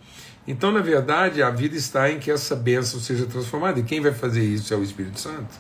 Então, 0.48 0.72
na 0.72 0.82
verdade, 0.82 1.44
a 1.44 1.50
vida 1.50 1.76
está 1.76 2.10
em 2.12 2.20
que 2.20 2.32
essa 2.32 2.56
bênção 2.56 3.00
seja 3.00 3.26
transformada. 3.26 3.80
E 3.80 3.84
quem 3.84 4.02
vai 4.02 4.14
fazer 4.14 4.44
isso 4.44 4.74
é 4.74 4.78
o 4.78 4.84
Espírito 4.84 5.20
Santo. 5.20 5.60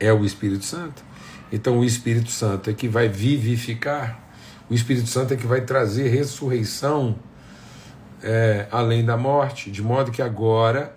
É 0.00 0.12
o 0.12 0.24
Espírito 0.24 0.64
Santo. 0.64 1.02
Então, 1.52 1.78
o 1.78 1.84
Espírito 1.84 2.30
Santo 2.30 2.70
é 2.70 2.72
que 2.72 2.88
vai 2.88 3.08
vivificar. 3.08 4.20
O 4.68 4.74
Espírito 4.74 5.08
Santo 5.08 5.34
é 5.34 5.36
que 5.36 5.46
vai 5.46 5.60
trazer 5.60 6.08
ressurreição 6.08 7.16
é, 8.22 8.66
além 8.70 9.04
da 9.04 9.16
morte, 9.16 9.70
de 9.70 9.82
modo 9.82 10.10
que 10.10 10.22
agora 10.22 10.96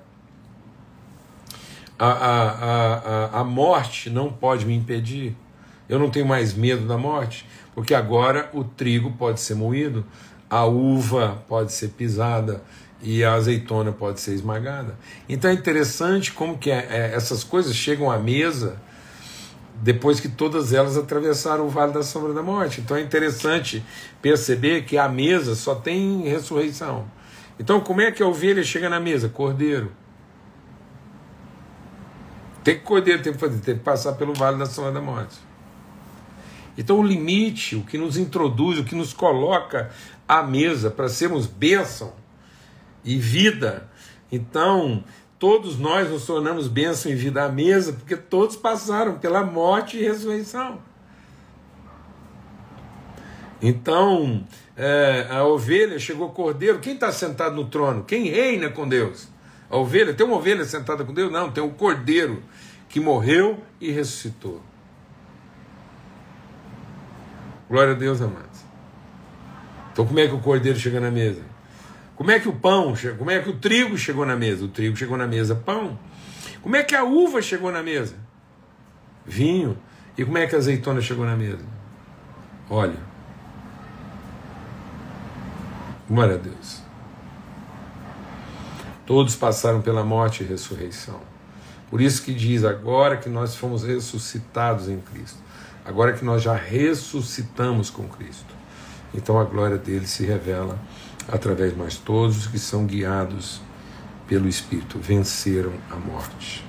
a, 1.97 2.07
a, 2.07 2.93
a, 3.35 3.39
a 3.41 3.43
morte 3.43 4.09
não 4.09 4.31
pode 4.31 4.65
me 4.65 4.73
impedir. 4.73 5.35
Eu 5.87 5.99
não 5.99 6.09
tenho 6.09 6.25
mais 6.25 6.53
medo 6.53 6.87
da 6.87 6.97
morte, 6.97 7.47
porque 7.75 7.93
agora 7.93 8.49
o 8.53 8.63
trigo 8.63 9.11
pode 9.11 9.41
ser 9.41 9.55
moído, 9.55 10.05
a 10.49 10.65
uva 10.65 11.43
pode 11.47 11.71
ser 11.71 11.89
pisada 11.89 12.63
e 13.01 13.23
a 13.23 13.33
azeitona 13.33 13.91
pode 13.91 14.19
ser 14.19 14.33
esmagada. 14.33 14.97
Então 15.27 15.49
é 15.49 15.53
interessante 15.53 16.33
como 16.33 16.57
que 16.57 16.71
é, 16.71 16.87
é, 16.89 17.15
essas 17.15 17.43
coisas 17.43 17.75
chegam 17.75 18.09
à 18.09 18.17
mesa 18.17 18.81
depois 19.81 20.19
que 20.19 20.27
todas 20.27 20.73
elas 20.73 20.97
atravessaram 20.97 21.65
o 21.65 21.69
vale 21.69 21.93
da 21.93 22.03
sombra 22.03 22.33
da 22.33 22.43
morte. 22.43 22.81
Então 22.81 22.97
é 22.97 23.01
interessante 23.01 23.83
perceber 24.21 24.83
que 24.83 24.97
a 24.97 25.07
mesa 25.07 25.55
só 25.55 25.75
tem 25.75 26.23
ressurreição. 26.23 27.05
Então 27.59 27.79
como 27.79 28.01
é 28.01 28.11
que 28.11 28.21
a 28.21 28.27
ovelha 28.27 28.63
chega 28.63 28.89
na 28.89 28.99
mesa? 28.99 29.29
Cordeiro. 29.29 29.91
Tem 32.63 32.75
que 32.75 32.83
cordeiro 32.83 33.21
tem 33.21 33.31
que 33.31 33.39
fazer, 33.39 33.59
tem 33.59 33.77
que 33.77 33.83
passar 33.83 34.13
pelo 34.13 34.33
vale 34.33 34.57
da 34.57 34.65
sombra 34.65 34.91
da 34.91 35.01
morte. 35.01 35.37
Então 36.77 36.99
o 36.99 37.03
limite, 37.03 37.75
o 37.75 37.81
que 37.81 37.97
nos 37.97 38.17
introduz, 38.17 38.79
o 38.79 38.83
que 38.83 38.95
nos 38.95 39.13
coloca 39.13 39.89
à 40.29 40.43
mesa 40.43 40.91
para 40.91 41.09
sermos 41.09 41.47
bênção 41.47 42.13
e 43.03 43.17
vida. 43.17 43.89
Então, 44.31 45.03
todos 45.39 45.79
nós 45.79 46.07
nos 46.07 46.27
tornamos 46.27 46.67
bênção 46.67 47.11
e 47.11 47.15
vida 47.15 47.43
à 47.43 47.49
mesa, 47.49 47.93
porque 47.93 48.15
todos 48.15 48.55
passaram 48.55 49.17
pela 49.17 49.43
morte 49.43 49.97
e 49.97 50.03
ressurreição. 50.03 50.77
Então, 53.59 54.45
é, 54.77 55.27
a 55.31 55.43
ovelha 55.43 55.97
chegou 55.97 56.29
cordeiro. 56.29 56.77
Quem 56.77 56.93
está 56.93 57.11
sentado 57.11 57.55
no 57.55 57.65
trono? 57.65 58.03
Quem 58.03 58.29
reina 58.29 58.69
com 58.69 58.87
Deus? 58.87 59.27
A 59.67 59.77
ovelha? 59.77 60.13
Tem 60.13 60.25
uma 60.25 60.37
ovelha 60.37 60.63
sentada 60.63 61.03
com 61.03 61.11
Deus? 61.11 61.31
Não, 61.31 61.51
tem 61.51 61.63
o 61.63 61.71
cordeiro 61.71 62.41
que 62.87 62.99
morreu 62.99 63.61
e 63.81 63.91
ressuscitou. 63.91 64.61
Glória 67.67 67.93
a 67.93 67.95
Deus, 67.95 68.21
amado. 68.21 68.48
Então, 69.91 70.05
como 70.05 70.19
é 70.19 70.27
que 70.27 70.33
o 70.33 70.39
cordeiro 70.39 70.79
chega 70.79 70.99
na 70.99 71.11
mesa? 71.11 71.41
Como 72.15 72.31
é 72.31 72.39
que 72.39 72.49
o 72.49 72.53
pão, 72.53 72.93
como 73.17 73.31
é 73.31 73.39
que 73.39 73.49
o 73.49 73.53
trigo 73.53 73.97
chegou 73.97 74.25
na 74.25 74.35
mesa? 74.35 74.65
O 74.65 74.67
trigo 74.67 74.95
chegou 74.95 75.17
na 75.17 75.25
mesa, 75.25 75.55
pão. 75.55 75.97
Como 76.61 76.75
é 76.75 76.83
que 76.83 76.95
a 76.95 77.03
uva 77.03 77.41
chegou 77.41 77.71
na 77.71 77.81
mesa? 77.81 78.15
Vinho. 79.25 79.77
E 80.17 80.25
como 80.25 80.37
é 80.37 80.45
que 80.45 80.53
a 80.53 80.57
azeitona 80.57 80.99
chegou 80.99 81.25
na 81.25 81.35
mesa? 81.35 81.65
Óleo. 82.69 82.99
Glória 86.09 86.35
a 86.35 86.37
Deus. 86.37 86.81
Todos 89.05 89.35
passaram 89.35 89.81
pela 89.81 90.03
morte 90.03 90.43
e 90.43 90.45
ressurreição. 90.45 91.21
Por 91.89 92.01
isso 92.01 92.21
que 92.21 92.33
diz 92.33 92.63
agora 92.65 93.17
que 93.17 93.29
nós 93.29 93.55
fomos 93.55 93.83
ressuscitados 93.83 94.89
em 94.89 94.99
Cristo. 94.99 95.39
Agora 95.85 96.13
que 96.13 96.23
nós 96.25 96.43
já 96.43 96.53
ressuscitamos 96.53 97.89
com 97.89 98.07
Cristo. 98.07 98.58
Então 99.13 99.39
a 99.39 99.43
glória 99.43 99.77
dele 99.77 100.07
se 100.07 100.25
revela 100.25 100.79
através 101.27 101.73
de 101.73 101.77
nós 101.77 101.97
todos 101.97 102.47
que 102.47 102.59
são 102.59 102.85
guiados 102.85 103.61
pelo 104.27 104.47
Espírito 104.47 104.99
venceram 104.99 105.73
a 105.89 105.95
morte. 105.95 106.63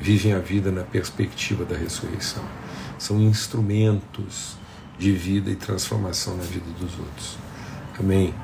Vivem 0.00 0.32
a 0.32 0.38
vida 0.38 0.70
na 0.70 0.82
perspectiva 0.82 1.64
da 1.64 1.76
ressurreição. 1.76 2.42
São 2.98 3.20
instrumentos 3.20 4.56
de 4.98 5.12
vida 5.12 5.50
e 5.50 5.56
transformação 5.56 6.36
na 6.36 6.42
vida 6.42 6.66
dos 6.78 6.98
outros. 6.98 7.38
Amém. 7.98 8.34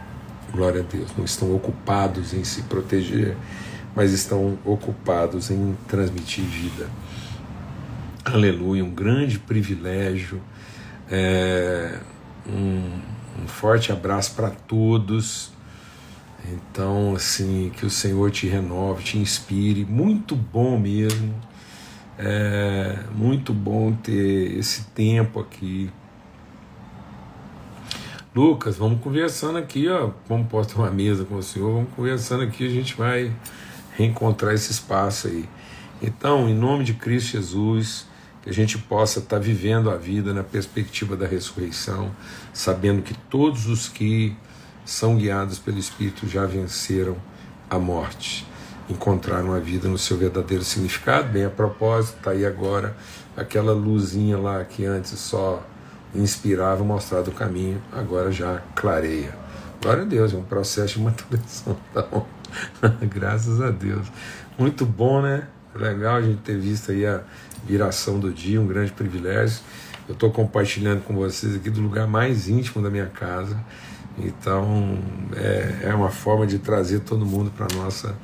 Glória 0.53 0.81
a 0.81 0.85
Deus. 0.85 1.11
Não 1.17 1.25
estão 1.25 1.55
ocupados 1.55 2.33
em 2.33 2.45
se 2.45 2.63
proteger, 2.63 3.37
mas 3.95 4.13
estão 4.13 4.57
ocupados 4.65 5.51
em 5.51 5.77
transmitir 5.89 6.45
vida. 6.45 6.89
Aleluia. 8.25 8.85
Um 8.85 8.91
grande 8.91 9.39
privilégio. 9.39 10.41
É, 11.11 11.99
um, 12.47 13.14
um 13.43 13.47
forte 13.47 13.93
abraço 13.93 14.35
para 14.35 14.51
todos. 14.51 15.53
Então, 16.53 17.15
assim, 17.15 17.73
que 17.77 17.87
o 17.87 17.91
Senhor 17.91 18.31
te 18.31 18.47
renove, 18.47 19.03
te 19.03 19.19
inspire. 19.19 19.85
Muito 19.85 20.37
bom 20.37 20.79
mesmo. 20.79 21.35
É 22.19 22.99
muito 23.15 23.53
bom 23.53 23.93
ter 23.93 24.57
esse 24.59 24.85
tempo 24.87 25.41
aqui. 25.41 25.91
Lucas, 28.35 28.77
vamos 28.77 29.01
conversando 29.01 29.59
aqui, 29.59 29.89
ó. 29.89 30.11
Vamos 30.29 30.49
postar 30.49 30.81
uma 30.81 30.91
mesa 30.91 31.25
com 31.25 31.37
o 31.37 31.43
senhor, 31.43 31.73
vamos 31.73 31.91
conversando 31.95 32.43
aqui, 32.43 32.67
a 32.67 32.71
gente 32.71 32.97
vai 32.97 33.33
reencontrar 33.97 34.53
esse 34.53 34.73
espaço 34.73 35.29
aí. 35.29 35.49
Então, 36.03 36.49
em 36.49 36.55
nome 36.55 36.83
de 36.83 36.95
Cristo 36.95 37.33
Jesus, 37.33 38.07
que 38.45 38.51
a 38.51 38.53
gente 38.53 38.77
possa 38.77 39.21
estar 39.21 39.37
tá 39.37 39.43
vivendo 39.43 39.91
a 39.91 39.97
vida 39.97 40.35
na 40.35 40.45
perspectiva 40.45 41.17
da 41.17 41.27
ressurreição, 41.27 42.15
sabendo 42.53 43.01
que 43.01 43.15
todos 43.15 43.67
os 43.67 43.89
que 43.89 44.37
são 44.85 45.17
guiados 45.17 45.59
pelo 45.59 45.79
Espírito 45.79 46.29
já 46.29 46.45
venceram 46.45 47.17
a 47.71 47.79
morte, 47.79 48.47
encontraram 48.89 49.55
a 49.55 49.59
vida 49.59 49.89
no 49.89 49.97
seu 49.97 50.19
verdadeiro 50.19 50.63
significado. 50.63 51.33
Bem, 51.33 51.47
a 51.47 51.51
propósito, 51.51 52.19
está 52.19 52.33
aí 52.33 52.45
agora 52.45 52.95
aquela 53.35 53.73
luzinha 53.73 54.37
lá 54.37 54.63
que 54.63 54.85
antes 54.85 55.19
só 55.19 55.67
inspirava, 56.15 56.85
mostrava 56.85 57.31
o 57.31 57.33
caminho, 57.33 57.83
agora 57.91 58.31
já 58.31 58.61
clareia. 58.75 59.35
Glória 59.81 60.03
a 60.03 60.07
Deus, 60.07 60.35
é 60.35 60.37
um 60.37 60.45
processo 60.45 60.99
de 60.99 61.01
maturação. 61.05 61.79
Então, 61.91 62.27
graças 63.09 63.59
a 63.63 63.71
Deus. 63.71 64.07
Muito 64.59 64.85
bom, 64.85 65.23
né? 65.23 65.49
Legal 65.75 66.17
a 66.17 66.23
gente 66.23 66.41
ter 66.43 66.59
visto 66.59 66.93
aí 66.93 67.07
a 67.07 67.23
viração 67.67 68.19
do 68.19 68.33
dia, 68.33 68.61
um 68.61 68.67
grande 68.67 68.93
privilégio. 68.93 69.61
Eu 70.09 70.15
estou 70.15 70.31
compartilhando 70.31 71.03
com 71.03 71.15
vocês 71.15 71.57
aqui 71.57 71.71
do 71.71 71.81
lugar 71.81 72.07
mais 72.07 72.49
íntimo 72.49 72.83
da 72.83 72.91
minha 72.91 73.07
casa. 73.07 73.59
Então 74.19 74.99
é, 75.37 75.89
é 75.89 75.95
uma 75.95 76.11
forma 76.11 76.47
de 76.47 76.59
trazer 76.59 77.01
todo 77.01 77.27
mundo 77.27 77.51
para 77.51 77.67
nossa 77.75 78.15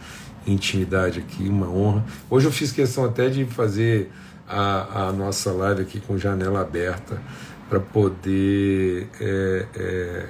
intimidade 0.47 1.19
aqui, 1.19 1.49
uma 1.49 1.69
honra. 1.69 2.05
Hoje 2.29 2.47
eu 2.47 2.53
fiz 2.53 2.73
questão 2.73 3.05
até 3.05 3.29
de 3.29 3.45
fazer 3.45 4.11
a, 4.49 5.09
a 5.09 5.13
nossa 5.13 5.53
live 5.53 5.83
aqui 5.83 6.01
com 6.01 6.19
janela 6.19 6.61
aberta 6.61 7.21
para 7.69 7.79
poder 7.79 9.09
é, 9.21 9.67
é, 9.77 10.27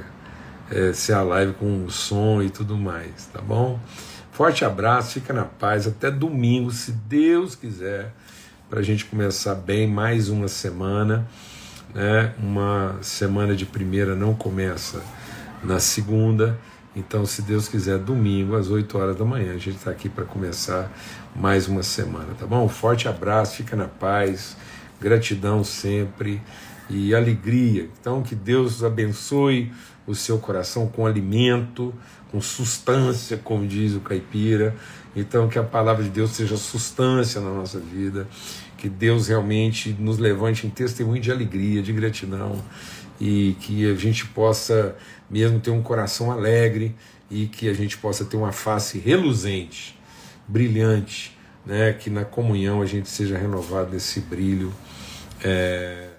é, 0.71 0.93
ser 0.93 1.15
a 1.15 1.23
live 1.23 1.55
com 1.55 1.89
som 1.89 2.43
e 2.43 2.51
tudo 2.51 2.77
mais, 2.77 3.27
tá 3.33 3.41
bom? 3.41 3.81
Forte 4.41 4.65
abraço, 4.65 5.13
fica 5.13 5.35
na 5.35 5.45
paz, 5.45 5.87
até 5.87 6.11
domingo, 6.11 6.71
se 6.71 6.93
Deus 6.93 7.55
quiser 7.55 8.11
para 8.71 8.81
a 8.81 8.83
gente 8.83 9.05
começar 9.05 9.55
bem 9.55 9.87
mais 9.87 10.31
uma 10.31 10.49
semana. 10.49 11.29
Né? 11.95 12.33
Uma 12.39 12.97
semana 13.03 13.55
de 13.55 13.67
primeira 13.67 14.17
não 14.17 14.35
começa 14.35 15.03
na 15.63 15.79
segunda. 15.79 16.59
Então, 16.97 17.27
se 17.27 17.43
Deus 17.43 17.69
quiser, 17.69 17.99
domingo 17.99 18.57
às 18.57 18.71
8 18.71 18.97
horas 18.97 19.17
da 19.17 19.27
manhã, 19.27 19.51
a 19.51 19.59
gente 19.59 19.77
está 19.77 19.91
aqui 19.91 20.09
para 20.09 20.25
começar 20.25 20.91
mais 21.37 21.69
uma 21.69 21.83
semana, 21.83 22.29
tá 22.39 22.47
bom? 22.47 22.67
Forte 22.67 23.09
abraço, 23.09 23.57
fica 23.57 23.77
na 23.77 23.89
paz, 23.89 24.57
gratidão 24.99 25.63
sempre 25.63 26.41
e 26.89 27.15
alegria. 27.15 27.91
Então, 28.01 28.23
que 28.23 28.35
Deus 28.35 28.83
abençoe 28.83 29.71
o 30.11 30.15
seu 30.15 30.39
coração 30.39 30.89
com 30.89 31.07
alimento, 31.07 31.95
com 32.31 32.41
substância, 32.41 33.37
como 33.37 33.67
diz 33.67 33.95
o 33.95 34.01
caipira. 34.01 34.75
Então, 35.15 35.49
que 35.49 35.59
a 35.59 35.63
palavra 35.63 36.03
de 36.03 36.11
Deus 36.11 36.33
seja 36.33 36.57
substância 36.57 37.41
na 37.41 37.51
nossa 37.51 37.79
vida, 37.79 38.27
que 38.77 38.89
Deus 38.89 39.29
realmente 39.29 39.97
nos 39.99 40.19
levante 40.19 40.67
em 40.67 40.71
testemunho 40.71 41.21
de 41.21 41.31
alegria, 41.31 41.83
de 41.83 41.93
gratidão, 41.93 42.63
e 43.21 43.57
que 43.61 43.91
a 43.91 43.95
gente 43.95 44.27
possa 44.27 44.97
mesmo 45.29 45.61
ter 45.61 45.71
um 45.71 45.83
coração 45.83 46.31
alegre 46.31 46.95
e 47.31 47.47
que 47.47 47.69
a 47.69 47.73
gente 47.73 47.97
possa 47.97 48.25
ter 48.25 48.37
uma 48.37 48.51
face 48.51 48.99
reluzente, 48.99 49.97
brilhante, 50.49 51.37
né? 51.65 51.93
que 51.93 52.11
na 52.11 52.25
comunhão 52.25 52.83
a 52.83 52.87
gente 52.87 53.09
seja 53.09 53.39
renovado 53.39 53.93
nesse 53.93 54.21
brilho. 54.21 54.73
É 55.43 56.10